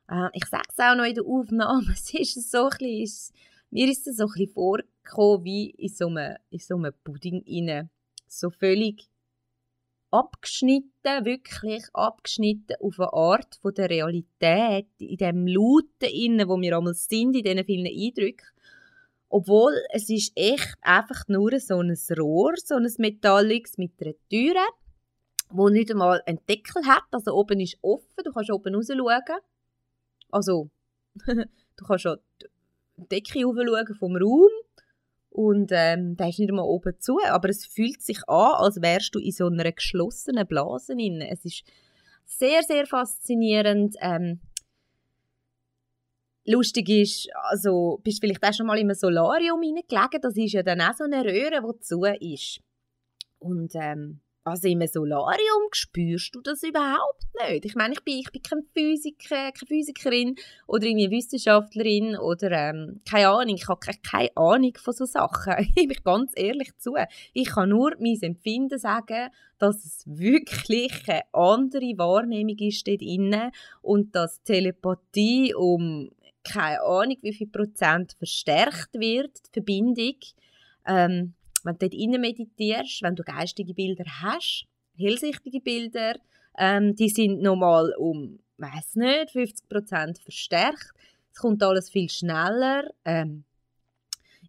Äh, 0.09 0.27
ich 0.33 0.45
sage 0.45 0.67
es 0.69 0.79
auch 0.79 0.95
noch 0.95 1.05
in 1.05 1.15
der 1.15 1.25
Aufnahme, 1.25 1.85
es 1.93 2.13
ist 2.13 2.51
so 2.51 2.65
ein 2.65 2.77
bisschen, 2.77 3.35
mir 3.73 3.89
ist 3.89 4.05
es 4.07 4.17
so 4.17 4.25
ein 4.25 4.27
bisschen 4.27 4.53
vorgekommen 4.53 5.43
wie 5.43 5.71
in 5.71 5.89
so 5.89 6.07
einem, 6.07 6.37
in 6.51 6.59
so 6.59 6.75
einem 6.75 6.93
Pudding 7.03 7.43
rein. 7.47 7.89
So 8.27 8.51
völlig 8.51 9.09
abgeschnitten, 10.11 11.25
wirklich 11.25 11.83
abgeschnitten 11.93 12.75
auf 12.79 12.99
eine 12.99 13.13
Art 13.13 13.55
von 13.61 13.73
der 13.73 13.89
Realität, 13.89 14.87
in 14.99 15.17
dem 15.17 15.47
Lauten 15.47 16.13
innen, 16.13 16.47
wo 16.47 16.61
wir 16.61 16.77
einmal 16.77 16.93
sind, 16.93 17.35
in 17.35 17.43
diesen 17.43 17.65
vielen 17.65 17.87
Eindrücken. 17.87 18.47
Obwohl, 19.29 19.73
es 19.89 20.07
ist 20.07 20.33
echt 20.35 20.75
einfach 20.81 21.27
nur 21.27 21.59
so 21.59 21.79
ein 21.79 21.97
Rohr, 22.15 22.53
so 22.63 22.75
ein 22.75 22.87
Metalliges 22.99 23.79
mit 23.79 23.99
einer 23.99 24.13
Türe, 24.29 24.63
wo 25.49 25.69
nicht 25.69 25.89
einmal 25.89 26.21
einen 26.27 26.45
Deckel 26.47 26.85
hat, 26.85 27.05
also 27.09 27.33
oben 27.33 27.59
ist 27.59 27.79
offen, 27.81 28.23
du 28.23 28.31
kannst 28.31 28.51
oben 28.51 28.75
raus 28.75 28.87
schauen. 28.87 29.39
Also, 30.29 30.69
du 31.25 31.85
kannst 31.87 32.03
schon 32.03 32.19
Decke 32.97 33.45
aufschauen 33.47 33.95
vom 33.95 34.15
Raum 34.15 34.49
und 35.29 35.71
ähm, 35.71 36.15
der 36.15 36.29
ist 36.29 36.39
nicht 36.39 36.49
einmal 36.49 36.65
oben 36.65 36.99
zu, 36.99 37.19
aber 37.25 37.49
es 37.49 37.65
fühlt 37.65 38.01
sich 38.01 38.19
an, 38.27 38.53
als 38.55 38.81
wärst 38.81 39.15
du 39.15 39.19
in 39.19 39.31
so 39.31 39.47
einer 39.47 39.71
geschlossenen 39.71 40.47
Blase 40.47 40.95
drin. 40.95 41.21
Es 41.21 41.43
ist 41.43 41.63
sehr, 42.25 42.61
sehr 42.61 42.85
faszinierend. 42.85 43.95
Ähm, 43.99 44.41
lustig 46.45 46.89
ist, 46.89 47.29
also 47.49 47.99
bist 48.03 48.19
vielleicht 48.21 48.43
auch 48.43 48.53
schon 48.53 48.67
mal 48.67 48.77
in 48.77 48.87
einem 48.87 48.95
Solarium 48.95 49.61
hineingelegen, 49.61 50.21
das 50.21 50.37
ist 50.37 50.53
ja 50.53 50.63
dann 50.63 50.81
auch 50.81 50.93
so 50.93 51.05
eine 51.05 51.23
Röhre, 51.23 51.61
die 51.61 51.79
zu 51.79 52.03
ist. 52.03 52.59
Und 53.39 53.73
ähm, 53.75 54.21
also 54.43 54.67
im 54.67 54.85
Solarium 54.85 55.69
spürst 55.71 56.35
du 56.35 56.41
das 56.41 56.63
überhaupt 56.63 57.25
nicht. 57.47 57.65
Ich 57.65 57.75
meine, 57.75 57.93
ich 57.93 58.03
bin, 58.03 58.19
ich 58.19 58.31
bin 58.31 58.41
kein 58.41 58.63
Physiker, 58.73 59.51
keine 59.51 59.67
Physikerin 59.67 60.35
oder 60.67 60.85
irgendwie 60.85 61.11
Wissenschaftlerin 61.11 62.17
oder 62.17 62.51
ähm, 62.51 63.01
keine 63.09 63.29
Ahnung. 63.29 63.55
Ich 63.55 63.67
habe 63.67 63.79
keine, 63.79 64.35
Ahnung 64.35 64.73
von 64.77 64.93
so 64.93 65.05
Sachen. 65.05 65.53
Ich 65.75 65.87
mich 65.87 66.03
ganz 66.03 66.33
ehrlich 66.35 66.77
zu. 66.77 66.95
Ich 67.33 67.49
kann 67.49 67.69
nur 67.69 67.93
mein 67.99 68.21
Empfinden 68.21 68.77
sagen, 68.77 69.29
dass 69.59 69.83
es 69.85 70.03
wirklich 70.05 70.91
eine 71.07 71.21
andere 71.31 71.97
Wahrnehmung 71.97 72.57
ist 72.59 72.87
dort 72.87 73.01
innen 73.01 73.51
und 73.81 74.13
dass 74.15 74.43
Telepathie 74.43 75.53
um 75.53 76.09
keine 76.43 76.81
Ahnung 76.81 77.17
wie 77.21 77.33
viel 77.33 77.47
Prozent 77.47 78.13
verstärkt 78.17 78.93
wird, 78.95 79.37
die 79.47 79.51
Verbindung. 79.53 80.17
Ähm, 80.85 81.33
wenn 81.63 81.73
du 81.73 81.79
dort 81.79 81.93
innen 81.93 82.21
meditierst, 82.21 83.01
wenn 83.01 83.15
du 83.15 83.23
geistige 83.23 83.73
Bilder 83.73 84.05
hast, 84.21 84.65
hellsichtige 84.97 85.59
Bilder, 85.59 86.15
ähm, 86.57 86.95
die 86.95 87.09
sind 87.09 87.41
nochmal 87.41 87.93
um, 87.97 88.39
weiß 88.57 88.95
nicht, 88.95 89.31
50% 89.31 90.21
verstärkt. 90.21 90.91
Es 91.31 91.39
kommt 91.39 91.63
alles 91.63 91.89
viel 91.89 92.09
schneller. 92.09 92.91
Ähm, 93.05 93.43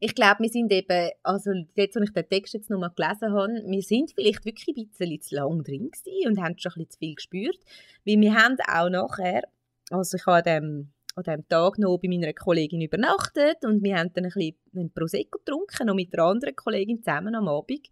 ich 0.00 0.14
glaube, 0.14 0.42
wir 0.42 0.50
sind 0.50 0.72
eben, 0.72 1.11
also 1.22 1.50
jetzt, 1.74 1.96
als 1.96 2.09
ich 2.09 2.12
den 2.12 2.29
Text 2.29 2.55
jetzt 2.55 2.68
nochmal 2.68 2.92
gelesen 2.94 3.33
habe, 3.33 3.62
wir 3.64 3.83
sind 3.83 4.12
vielleicht 4.12 4.44
wirklich 4.44 4.77
ein 4.77 4.88
bisschen 4.88 5.20
zu 5.20 5.35
lang 5.37 5.62
drin 5.62 5.90
und 6.27 6.40
haben 6.40 6.59
schon 6.59 6.72
ein 6.72 6.74
bisschen 6.74 6.90
zu 6.90 6.98
viel 6.98 7.14
gespürt, 7.14 7.59
weil 8.05 8.20
wir 8.20 8.35
haben 8.35 8.57
auch 8.68 8.90
nachher, 8.90 9.42
also 9.90 10.16
ich 10.16 10.27
habe 10.27 10.42
dem 10.42 10.92
an 11.14 11.22
diesem 11.22 11.48
Tag 11.48 11.79
noch 11.79 11.98
bei 11.98 12.09
meiner 12.09 12.33
Kollegin 12.33 12.81
übernachtet 12.81 13.64
und 13.64 13.83
wir 13.83 13.96
haben 13.96 14.12
dann 14.14 14.24
ein 14.24 14.31
bisschen 14.31 14.57
einen 14.74 14.90
Prosecco 14.90 15.38
getrunken, 15.38 15.87
noch 15.87 15.94
mit 15.94 16.12
einer 16.12 16.24
anderen 16.24 16.57
Kollegin 16.57 17.03
zusammen 17.03 17.35
am 17.35 17.48
Abend. 17.48 17.88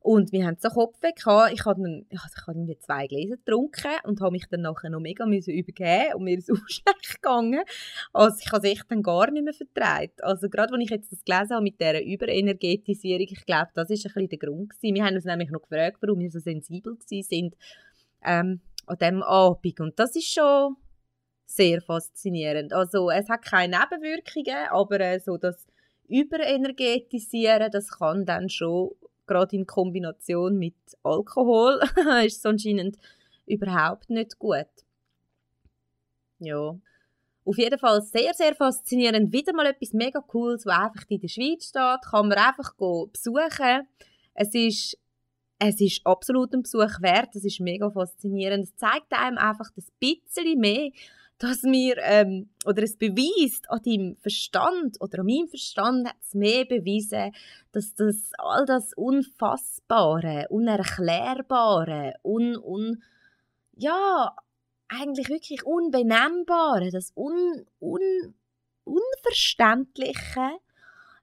Und 0.00 0.32
wir 0.32 0.44
haben 0.44 0.58
so 0.60 0.68
Kopfweh 0.68 1.12
gehabt. 1.12 1.54
Ich 1.54 1.64
habe 1.64 1.80
dann, 1.80 2.04
also 2.10 2.26
ich 2.36 2.46
habe 2.46 2.78
zwei 2.78 3.06
Gläser 3.06 3.38
getrunken 3.38 3.90
und 4.04 4.20
habe 4.20 4.32
mich 4.32 4.44
dann 4.50 4.60
nachher 4.60 4.90
noch 4.90 5.00
mega 5.00 5.24
übergeben 5.24 6.14
und 6.14 6.24
mir 6.24 6.36
ist 6.36 6.50
auch 6.52 6.56
schlecht 6.68 7.22
gegangen. 7.22 7.62
Also 8.12 8.36
ich 8.38 8.52
habe 8.52 8.66
es 8.66 8.72
echt 8.74 8.90
dann 8.90 9.02
gar 9.02 9.30
nicht 9.30 9.44
mehr 9.44 9.54
vertreibt. 9.54 10.22
Also 10.22 10.50
gerade, 10.50 10.74
als 10.74 10.82
ich 10.82 10.90
jetzt 10.90 11.10
das 11.10 11.24
gelesen 11.24 11.54
habe 11.54 11.62
mit 11.62 11.80
dieser 11.80 12.04
Überenergetisierung, 12.04 13.28
ich 13.30 13.46
glaube, 13.46 13.70
das 13.72 13.88
ist 13.88 14.04
ein 14.04 14.12
bisschen 14.12 14.28
der 14.28 14.38
Grund 14.38 14.70
gewesen. 14.70 14.94
Wir 14.94 15.04
haben 15.04 15.14
uns 15.14 15.24
nämlich 15.24 15.50
noch 15.50 15.62
gefragt, 15.62 15.96
warum 16.02 16.20
wir 16.20 16.30
so 16.30 16.38
sensibel 16.38 16.98
sind 17.06 17.54
ähm, 18.22 18.60
an 18.84 18.98
diesem 19.00 19.22
Abend. 19.22 19.80
Und 19.80 19.98
das 19.98 20.14
ist 20.16 20.34
schon 20.34 20.76
sehr 21.46 21.80
faszinierend. 21.80 22.72
Also 22.72 23.10
es 23.10 23.28
hat 23.28 23.44
keine 23.44 23.78
Nebenwirkungen, 23.78 24.68
aber 24.70 25.00
äh, 25.00 25.20
so 25.20 25.36
das 25.36 25.66
Überenergetisieren, 26.08 27.70
das 27.70 27.90
kann 27.90 28.26
dann 28.26 28.48
schon 28.48 28.90
gerade 29.26 29.56
in 29.56 29.66
Kombination 29.66 30.58
mit 30.58 30.74
Alkohol 31.02 31.80
ist 32.24 32.44
anscheinend 32.44 32.98
überhaupt 33.46 34.10
nicht 34.10 34.38
gut. 34.38 34.68
Ja. 36.38 36.76
Auf 37.46 37.58
jeden 37.58 37.78
Fall 37.78 38.00
sehr, 38.00 38.32
sehr 38.32 38.54
faszinierend. 38.54 39.32
Wieder 39.32 39.52
mal 39.52 39.66
etwas 39.66 39.92
mega 39.92 40.20
Cooles, 40.20 40.64
was 40.64 40.78
einfach 40.78 41.04
in 41.08 41.20
der 41.20 41.28
Schweiz 41.28 41.68
steht. 41.68 42.10
Kann 42.10 42.28
man 42.28 42.38
einfach 42.38 42.74
besuchen. 42.74 43.86
Es 44.34 44.54
ist, 44.54 44.98
es 45.58 45.80
ist 45.80 46.06
absolut 46.06 46.54
ein 46.54 46.62
Besuch 46.62 47.00
wert. 47.02 47.36
Es 47.36 47.44
ist 47.44 47.60
mega 47.60 47.90
faszinierend. 47.90 48.64
Es 48.64 48.76
zeigt 48.76 49.12
einem 49.12 49.36
einfach 49.36 49.70
das 49.74 49.90
bisschen 50.00 50.58
mehr, 50.58 50.90
dass 51.38 51.62
mir, 51.62 51.96
ähm, 51.98 52.48
oder 52.64 52.82
es 52.82 52.96
beweist 52.96 53.70
an 53.70 53.82
deinem 53.82 54.16
Verstand 54.16 55.00
oder 55.00 55.20
an 55.20 55.26
meinem 55.26 55.48
Verstand 55.48 56.08
hat 56.08 56.16
es 56.22 56.34
mehr 56.34 56.64
bewiesen, 56.64 57.32
dass 57.72 57.94
das 57.94 58.30
all 58.38 58.64
das 58.66 58.92
Unfassbare, 58.94 60.46
Unerklärbare, 60.48 62.14
un, 62.22 62.56
un, 62.56 63.02
ja, 63.76 64.34
eigentlich 64.88 65.28
wirklich 65.28 65.64
Unbenennbare, 65.64 66.90
das 66.90 67.12
un, 67.16 67.66
un, 67.80 68.34
Unverständliche, 68.84 70.58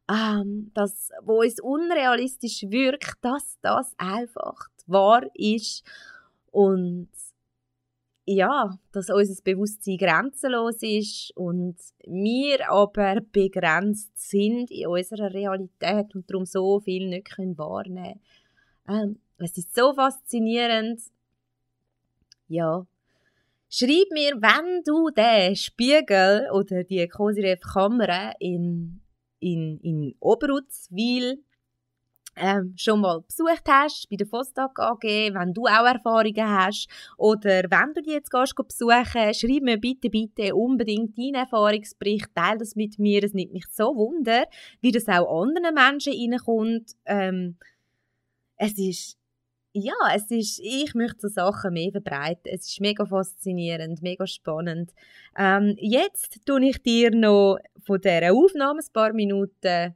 ähm, 0.09 0.71
das, 0.73 1.11
wo 1.21 1.41
uns 1.41 1.59
unrealistisch 1.61 2.63
wirkt, 2.63 3.17
dass 3.21 3.57
das 3.61 3.93
einfach 3.97 4.67
wahr 4.87 5.23
ist. 5.35 5.83
Und 6.51 7.09
ja, 8.25 8.77
dass 8.91 9.09
unser 9.09 9.41
Bewusstsein 9.43 9.97
grenzenlos 9.97 10.81
ist 10.81 11.31
und 11.35 11.75
wir 12.05 12.69
aber 12.69 13.21
begrenzt 13.31 14.11
sind 14.15 14.69
in 14.71 14.87
unserer 14.87 15.33
Realität 15.33 16.13
und 16.13 16.29
darum 16.29 16.45
so 16.45 16.79
viel 16.79 17.09
nicht 17.09 17.35
können 17.35 17.57
wahrnehmen 17.57 18.19
können. 18.85 19.11
Ähm, 19.13 19.19
es 19.37 19.57
ist 19.57 19.75
so 19.75 19.93
faszinierend. 19.93 21.01
Ja. 22.47 22.85
Schreib 23.69 24.11
mir, 24.11 24.33
wenn 24.41 24.83
du 24.83 25.09
den 25.09 25.55
Spiegel 25.55 26.49
oder 26.51 26.83
die 26.83 27.07
Cosiref-Kamera 27.07 28.33
in, 28.39 29.01
in, 29.39 29.79
in 29.79 30.15
Oberutzwil 30.19 31.41
ähm, 32.35 32.73
schon 32.77 33.01
mal 33.01 33.21
besucht 33.21 33.63
hast 33.67 34.09
bei 34.09 34.15
der 34.15 34.31
Vostok 34.31 34.79
AG, 34.79 35.03
wenn 35.03 35.53
du 35.53 35.65
auch 35.65 35.85
Erfahrungen 35.85 36.49
hast 36.49 36.87
oder 37.17 37.63
wenn 37.69 37.93
du 37.93 38.01
die 38.01 38.11
jetzt 38.11 38.31
gehst, 38.31 38.55
besuchen 38.55 39.33
schreib 39.33 39.63
mir 39.63 39.77
bitte, 39.77 40.09
bitte 40.09 40.55
unbedingt 40.55 41.17
deinen 41.17 41.35
Erfahrungsbericht, 41.35 42.33
teile 42.33 42.59
das 42.59 42.75
mit 42.75 42.99
mir, 42.99 43.23
es 43.23 43.33
nimmt 43.33 43.53
mich 43.53 43.65
so 43.71 43.95
wunder, 43.95 44.45
wie 44.79 44.91
das 44.91 45.07
auch 45.07 45.41
anderen 45.41 45.75
Menschen 45.75 46.13
reinkommt. 46.13 46.91
Ähm, 47.05 47.57
es 48.57 48.77
ist 48.77 49.17
ja, 49.73 49.93
es 50.13 50.29
ist, 50.29 50.59
ich 50.59 50.93
möchte 50.95 51.21
so 51.21 51.27
Sachen 51.29 51.73
mehr 51.73 51.91
verbreiten. 51.91 52.51
Es 52.51 52.67
ist 52.67 52.81
mega 52.81 53.05
faszinierend, 53.05 54.01
mega 54.01 54.27
spannend. 54.27 54.91
Ähm, 55.37 55.75
jetzt 55.79 56.45
tue 56.45 56.65
ich 56.65 56.81
dir 56.83 57.11
noch 57.11 57.57
von 57.81 58.01
dieser 58.01 58.33
Aufnahme 58.33 58.81
ein 58.81 58.93
paar 58.93 59.13
Minuten 59.13 59.95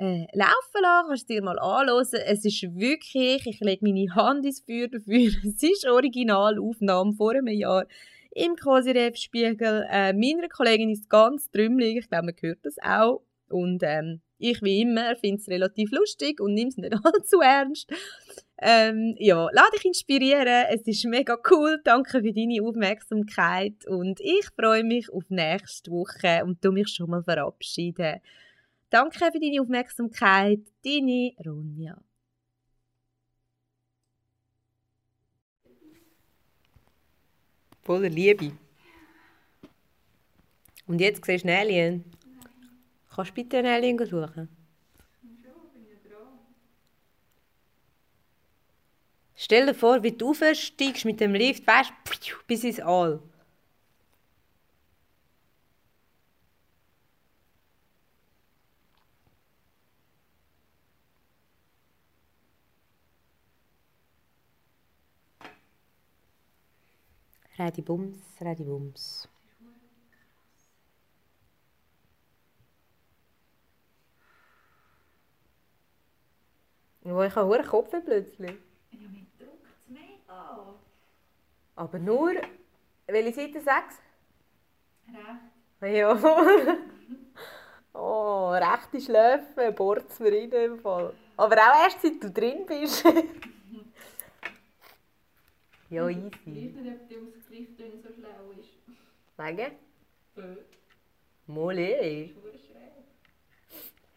äh, 0.00 0.26
laufen 0.32 0.80
lassen, 0.80 1.08
kannst 1.08 1.28
du 1.28 1.34
dir 1.34 1.42
mal 1.42 1.58
anschauen. 1.58 2.22
Es 2.26 2.44
ist 2.44 2.62
wirklich, 2.74 3.46
ich 3.46 3.60
lege 3.60 3.84
meine 3.84 4.14
Hand 4.14 4.46
ins 4.46 4.60
Feuer 4.60 4.88
dafür, 4.88 5.28
es 5.44 5.62
ist 5.62 5.86
Originalaufnahme 5.86 7.12
vor 7.12 7.32
einem 7.32 7.48
Jahr 7.48 7.86
im 8.32 8.56
Cosiref-Spiegel. 8.56 9.86
Äh, 9.90 10.14
meiner 10.14 10.48
Kollegin 10.48 10.90
ist 10.90 11.10
ganz 11.10 11.50
trümmelig, 11.50 11.98
ich 11.98 12.08
glaube, 12.08 12.26
man 12.26 12.34
hört 12.40 12.60
das 12.62 12.76
auch. 12.82 13.22
Und 13.50 13.82
ähm, 13.82 14.22
ich, 14.38 14.62
wie 14.62 14.80
immer, 14.80 15.16
finde 15.16 15.40
es 15.40 15.48
relativ 15.48 15.90
lustig 15.90 16.40
und 16.40 16.54
nehme 16.54 16.68
es 16.68 16.76
nicht 16.78 16.94
allzu 17.04 17.40
ernst. 17.40 17.92
Ähm, 18.62 19.16
ja, 19.18 19.48
lass 19.52 19.70
dich 19.72 19.84
inspirieren. 19.84 20.66
Es 20.70 20.82
ist 20.82 21.04
mega 21.04 21.36
cool. 21.50 21.80
Danke 21.84 22.22
für 22.22 22.32
deine 22.32 22.62
Aufmerksamkeit. 22.62 23.86
Und 23.86 24.20
ich 24.20 24.46
freue 24.58 24.84
mich 24.84 25.12
auf 25.12 25.24
nächste 25.28 25.90
Woche 25.90 26.44
und 26.44 26.62
tu 26.62 26.70
mich 26.70 26.88
schon 26.88 27.10
mal 27.10 27.22
verabschieden. 27.22 28.20
Danke 28.90 29.18
für 29.18 29.40
deine 29.40 29.60
Aufmerksamkeit. 29.60 30.60
Deine 30.84 31.32
Ronja. 31.46 31.96
Voller 37.82 38.08
Liebe. 38.08 38.52
Und 40.86 41.00
jetzt 41.00 41.24
siehst 41.24 41.44
du 41.44 41.48
einen 41.48 41.58
Alien. 41.58 42.04
Kannst 43.14 43.30
du 43.30 43.34
bitte 43.34 43.58
einen 43.58 43.68
Alien 43.68 43.98
suchen? 44.06 44.48
Stell 49.36 49.66
dir 49.66 49.74
vor, 49.74 50.02
wie 50.02 50.12
du 50.12 50.30
aufsteigst 50.30 51.04
mit 51.04 51.20
dem 51.20 51.34
Lift, 51.34 51.66
weißt 51.66 51.92
bis 52.46 52.64
ins 52.64 52.80
All. 52.80 53.22
Redi 67.60 67.82
Bums, 67.82 68.16
Redi 68.40 68.64
Bums. 68.64 69.28
Ich 77.02 77.10
habe 77.10 77.54
einen 77.54 77.66
Kopf 77.66 77.90
plötzlich. 77.90 78.56
Ja, 78.92 78.98
mir 79.08 79.26
drückt 79.38 79.66
es 79.66 79.88
mega. 79.90 80.74
Aber 81.76 81.98
nur, 81.98 82.32
welche 83.06 83.32
Seite 83.34 83.60
6? 83.60 83.66
Recht. 85.82 85.96
Ja. 85.96 86.18
oh, 87.92 88.52
rechte 88.52 89.00
Schläfe, 89.02 89.72
bohrt 89.72 90.08
es 90.08 90.18
mir 90.18 90.32
rein 90.32 90.50
im 90.50 90.78
Fall. 90.78 91.12
Aber 91.36 91.56
auch 91.56 91.82
erst 91.84 92.00
seit 92.00 92.22
du 92.22 92.30
drin 92.30 92.64
bist. 92.64 93.04
ja, 95.90 96.08
Ich 96.08 96.16
easy. 96.16 96.76
weiß 96.76 96.82
nicht, 96.82 96.94
ob 96.94 97.08
die 97.08 97.16
Ausgleichstöne 97.16 98.02
so 98.02 98.08
schlau 98.14 98.50
ist. 98.58 98.70
Wegen? 99.36 99.72
Blöd. 100.34 100.66
Verdammt 102.32 102.60
schräg. 102.60 102.94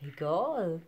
Egal. 0.02 0.82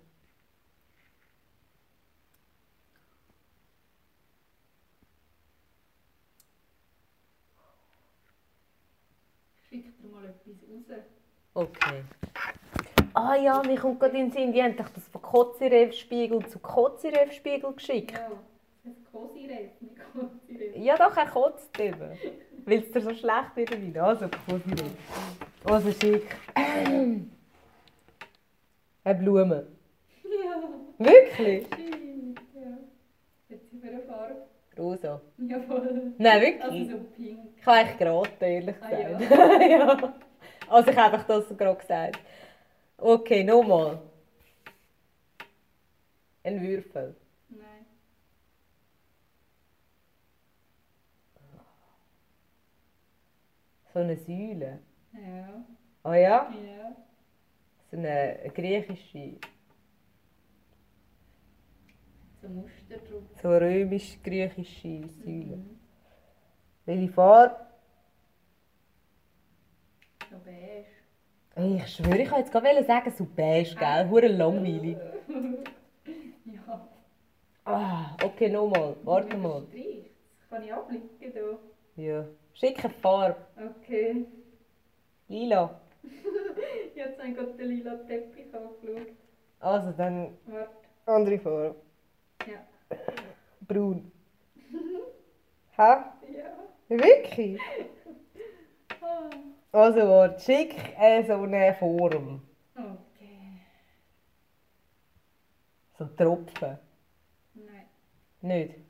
Ich 9.63 9.67
schicke 9.69 9.91
dir 10.01 10.07
mal 10.09 10.25
etwas 10.25 10.55
raus. 10.69 11.03
Okay. 11.53 12.03
Ah 13.13 13.35
ja, 13.35 13.61
mir 13.63 13.79
kommt 13.79 13.99
gerade 14.01 14.17
in 14.17 14.25
den 14.29 14.31
Sinn, 14.31 14.51
die 14.51 14.61
haben 14.61 14.75
doch 14.75 14.89
das 14.89 15.07
von 15.07 15.21
Kotziref-Spiegel 15.21 16.45
zu 16.47 16.59
Kotziref-Spiegel 16.59 17.73
geschickt. 17.73 18.11
Ja, 18.11 18.31
Cosiref, 19.15 19.71
nicht 19.79 19.95
Cosiref. 20.11 20.75
Ja 20.75 20.97
doch, 20.97 21.15
er 21.15 21.27
kotzt 21.27 21.79
eben. 21.79 22.19
Weil 22.65 22.79
es 22.79 22.91
dir 22.91 22.99
so 23.01 23.13
schlecht 23.13 23.55
wird 23.55 23.71
wie 23.81 23.97
Also 23.97 24.27
Kotziref. 24.27 24.91
Also 25.63 25.91
schick. 25.93 26.35
Eine 29.05 29.19
Blume. 29.19 29.67
Ja, 30.23 30.69
Wirklich? 30.97 31.63
Ja. 31.63 32.77
Hat 33.51 33.59
sie 33.71 33.77
für 33.79 33.87
eine 33.87 34.01
Farbe? 34.01 34.47
Rosa. 34.77 35.21
Jawohl. 35.37 36.13
Nein, 36.17 36.41
wirklich? 36.41 36.79
Also 36.81 36.97
so 36.97 37.03
pink. 37.15 37.39
Ich 37.57 37.65
habe 37.65 37.77
eigentlich 37.77 37.97
geraten, 37.97 38.43
ehrlich 38.43 38.75
Ah, 38.81 38.89
gesagt. 38.89 39.61
ja. 39.69 40.13
Also 40.67 40.91
ich 40.91 40.97
habe 40.97 41.23
das 41.25 41.57
gerade 41.57 41.79
gesagt. 41.79 42.19
Okay, 42.97 43.43
nochmal. 43.45 43.99
Ein 46.43 46.61
Würfel. 46.61 47.15
Nein. 47.49 47.85
So 53.95 54.01
eine 54.01 54.17
Säule. 54.17 54.79
Ja. 55.13 55.63
Ah 56.03 56.15
ja? 56.15 56.53
Ja. 56.53 56.95
So 57.89 57.95
eine 57.95 58.51
griechische, 58.53 59.37
So 62.41 62.49
Muster 62.49 62.97
drauf. 62.97 63.23
so 63.41 63.49
römisch-griechische 63.51 65.07
Säule. 65.23 65.55
Mhm. 65.55 65.79
Welche 66.85 67.07
Farbe? 67.13 67.55
So 70.29 70.39
beige. 70.43 70.87
Ey, 71.55 71.77
ich 71.77 71.87
schwöre, 71.87 72.21
ich 72.21 72.29
wollte 72.31 72.41
jetzt 72.41 72.51
gerade 72.51 72.83
sagen, 72.83 73.13
so 73.17 73.25
beige, 73.33 73.75
gell? 73.75 74.09
Hure 74.09 74.27
langweilig. 74.27 74.97
Ja. 76.45 76.87
Ah, 77.63 78.17
okay, 78.23 78.49
nochmal. 78.49 78.97
Warte 79.03 79.37
mal. 79.37 79.65
Kann 80.49 80.63
ich 80.63 80.73
abblicken 80.73 81.09
hier. 81.17 81.59
Ja. 81.95 82.25
Schick 82.55 82.83
eine 82.85 82.93
Farbe. 82.93 83.35
Okay. 83.57 84.25
Lila. 85.27 85.81
Jetzt 86.95 87.19
habe 87.19 87.29
ich 87.29 87.35
gerade 87.35 87.53
den 87.53 87.67
lila 87.67 87.95
Teppich 88.07 88.53
angeschaut. 88.55 89.07
Also 89.59 89.91
dann 89.91 90.37
Warte. 90.45 90.69
andere 91.05 91.39
Farbe. 91.39 91.75
Ja. 92.47 92.97
Braun. 93.67 94.09
Hä? 95.77 95.81
Ja. 95.81 96.57
Wirklich? 96.87 97.59
Ah. 99.01 99.29
Also 99.71 99.99
warte, 99.99 100.39
schick 100.39 100.73
äh, 100.97 101.23
so 101.27 101.33
eine 101.33 101.75
Form. 101.75 102.41
Okay. 102.75 103.61
So 105.97 106.05
Tropfen. 106.05 106.79
Nein. 107.53 107.85
Nicht? 108.41 108.84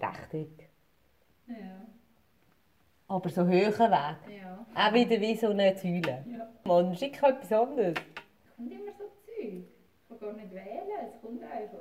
Rechteck. 0.00 0.68
Ja. 1.46 1.86
Aber 3.08 3.28
so 3.30 3.42
hohen 3.42 3.52
Weg. 3.52 4.16
Ja. 4.42 4.66
Auch 4.74 4.92
wieder 4.92 5.20
wie 5.20 5.34
so 5.36 5.48
eine 5.48 5.76
Säule. 5.76 6.24
Ja. 6.30 6.48
Mann, 6.64 6.94
schick 6.94 7.22
etwas 7.22 7.52
anderes. 7.52 7.94
Kommt 8.56 8.72
immer 8.72 8.92
so 8.92 9.04
Zeug. 9.24 9.64
Ich 9.64 10.08
kann 10.08 10.18
gar 10.20 10.32
nicht 10.34 10.52
wählen. 10.52 11.12
Es 11.14 11.20
kommt 11.22 11.42
einfach. 11.42 11.78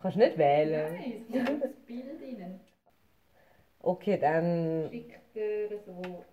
Kannst 0.00 0.16
du 0.16 0.20
nicht 0.20 0.38
wählen? 0.38 0.94
Nein, 0.94 1.26
es 1.30 1.46
kommt 1.46 1.64
ins 1.64 1.80
Bild 1.86 2.22
rein. 2.40 2.60
Okay, 3.82 4.18
dann 4.18 4.88
Schickt 4.90 5.34
dir 5.34 5.70
ein 5.70 5.96
Wort. 6.04 6.26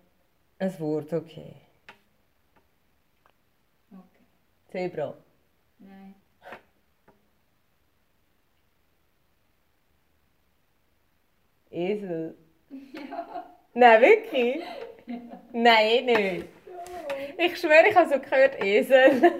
ein 0.58 0.80
Wort, 0.80 1.12
okay. 1.14 1.54
Okay. 3.90 4.24
Zebra. 4.68 5.14
Nein. 5.78 6.14
Esel. 11.70 12.34
Ja. 12.92 13.44
Nein, 13.74 14.00
wirklich? 14.02 14.56
Ja. 15.06 15.16
Nein, 15.52 16.04
nicht. 16.06 16.18
Ja. 16.18 16.44
Ich 17.38 17.58
schwöre, 17.58 17.88
ich 17.88 17.96
habe 17.96 18.10
so 18.10 18.18
gehört, 18.20 18.62
Esel. 18.62 19.22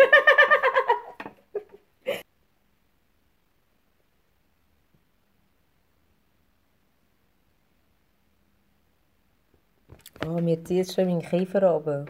oh, 10.27 10.41
mir 10.41 10.65
zieht 10.65 10.93
schon 10.93 11.07
mein 11.07 11.23
Kiefer 11.23 11.63
runter. 11.63 12.07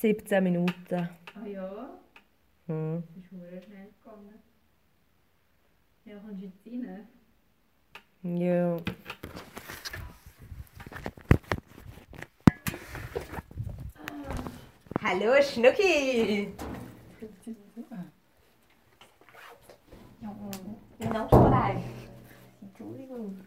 17 0.00 0.42
Minuten. 0.42 1.08
Ah 1.34 1.46
ja, 1.46 1.90
Hm. 2.66 3.02
das 3.14 3.24
ist 3.24 3.30
sehr 3.30 3.62
schnell 3.62 3.88
gegangen. 4.02 4.42
Ja, 6.06 6.18
kommst 6.18 6.40
du 6.42 6.46
jetzt 6.46 6.86
rein? 6.86 7.08
Ja. 8.22 8.76
Hallo 15.02 15.42
Schnucki! 15.42 16.52
Ja, 20.20 20.30
Genau 20.98 21.28
schon. 21.28 21.82
Entschuldigung. 22.62 23.40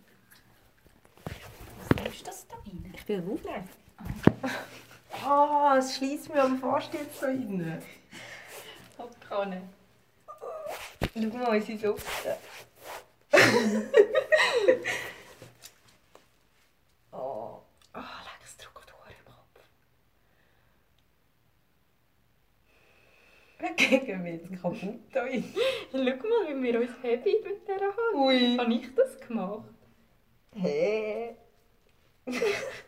was 1.25 2.13
ist 2.13 2.27
das 2.27 2.47
da 2.47 2.55
rein? 2.55 2.93
Ich 2.95 3.07
will 3.07 3.23
aufnehmen. 3.31 3.69
Ah, 5.25 5.77
es 5.77 5.95
schließt 5.95 6.33
mir 6.33 6.43
am 6.43 6.59
Fast 6.59 6.93
jetzt 6.93 7.19
so 7.19 7.25
rein. 7.27 7.81
Abkanne. 8.97 9.61
Schau 11.13 11.37
mal, 11.37 11.55
unsere 11.55 11.77
Suppe. 11.97 12.37
oh, 17.11 17.61
oh 17.95 18.01
es 18.43 18.57
drückt 18.57 18.93
Huren 18.93 19.15
im 19.17 19.25
Kopf. 19.25 19.61
Gegen 23.77 24.23
mich 24.23 24.41
jetzt 24.41 24.61
kaputt 24.61 24.99
da 25.13 25.21
rein. 25.21 25.43
Schau 25.91 25.97
mal, 25.99 26.13
wie 26.49 26.63
wir 26.63 26.81
uns 26.81 26.91
haben 27.01 27.23
mit 27.23 27.67
dieser 27.67 27.79
Hand. 27.79 28.15
Ui. 28.15 28.57
Habe 28.57 28.73
ich 28.73 28.93
das 28.93 29.19
gemacht? 29.25 29.69
Hä? 30.55 31.35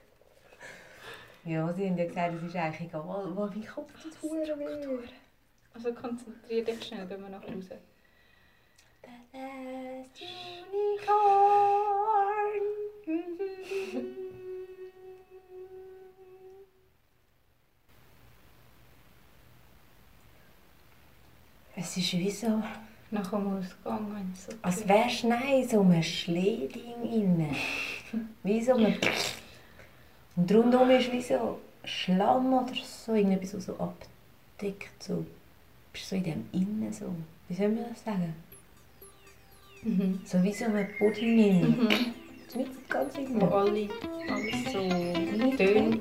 ja, 1.45 1.71
sie 1.73 1.88
haben 1.88 1.97
ja 1.97 2.05
gesagt, 2.05 2.34
es 2.36 2.43
ist 2.43 2.55
eigentlich 2.55 2.89
egal, 2.89 3.03
wo 3.03 3.45
mein 3.45 3.65
Kopf 3.65 3.91
tut 4.01 4.21
Huren 4.21 4.60
weh. 4.60 5.08
Also 5.73 5.93
konzentrier 5.93 6.63
dich 6.65 6.84
schnell, 6.84 7.05
gehen 7.08 7.21
wir 7.21 7.29
nach 7.29 7.43
Hause. 7.43 7.79
The 9.03 9.38
last 9.38 10.21
unicorn. 10.21 11.36
Es 21.77 21.97
ist 21.97 22.13
wie 22.13 22.31
so, 22.31 22.63
Nach 23.12 23.29
dem 23.29 23.47
Ausgang, 23.47 24.34
so 24.34 24.53
als 24.62 24.88
wäre 24.88 25.10
Schnee 25.10 25.62
in 25.62 25.69
so 25.69 25.81
einem 25.81 26.01
Schlehding 26.01 27.03
inne. 27.03 27.53
Wie 28.43 28.62
so 28.62 28.73
ein... 28.75 28.97
Und 30.36 30.52
rundum 30.52 30.89
ist 30.89 31.12
wie 31.12 31.21
so 31.21 31.60
Schlamm 31.84 32.54
oder 32.54 32.74
so, 32.84 33.13
irgendetwas, 33.13 33.56
was 33.56 33.65
so 33.65 33.74
abdeckt. 33.78 35.04
So. 35.04 35.15
Du 35.15 35.26
bist 35.93 36.10
so 36.10 36.15
in 36.15 36.24
dem 36.24 36.45
Innen 36.52 36.91
so. 36.91 37.06
Wie 37.48 37.56
soll 37.56 37.69
man 37.69 37.86
das 37.89 38.04
sagen? 38.04 38.34
Mhm. 39.84 40.19
So 40.26 40.41
wie 40.43 40.52
so 40.54 40.65
ein 40.65 40.88
Pudding. 40.98 41.62
Mhm. 41.62 41.88
Nicht 42.56 42.89
ganz 42.89 43.15
Wo 43.15 43.19
innen. 43.21 43.41
alle, 43.43 43.89
alles 44.30 44.71
so 44.71 45.58
Töne 45.58 46.00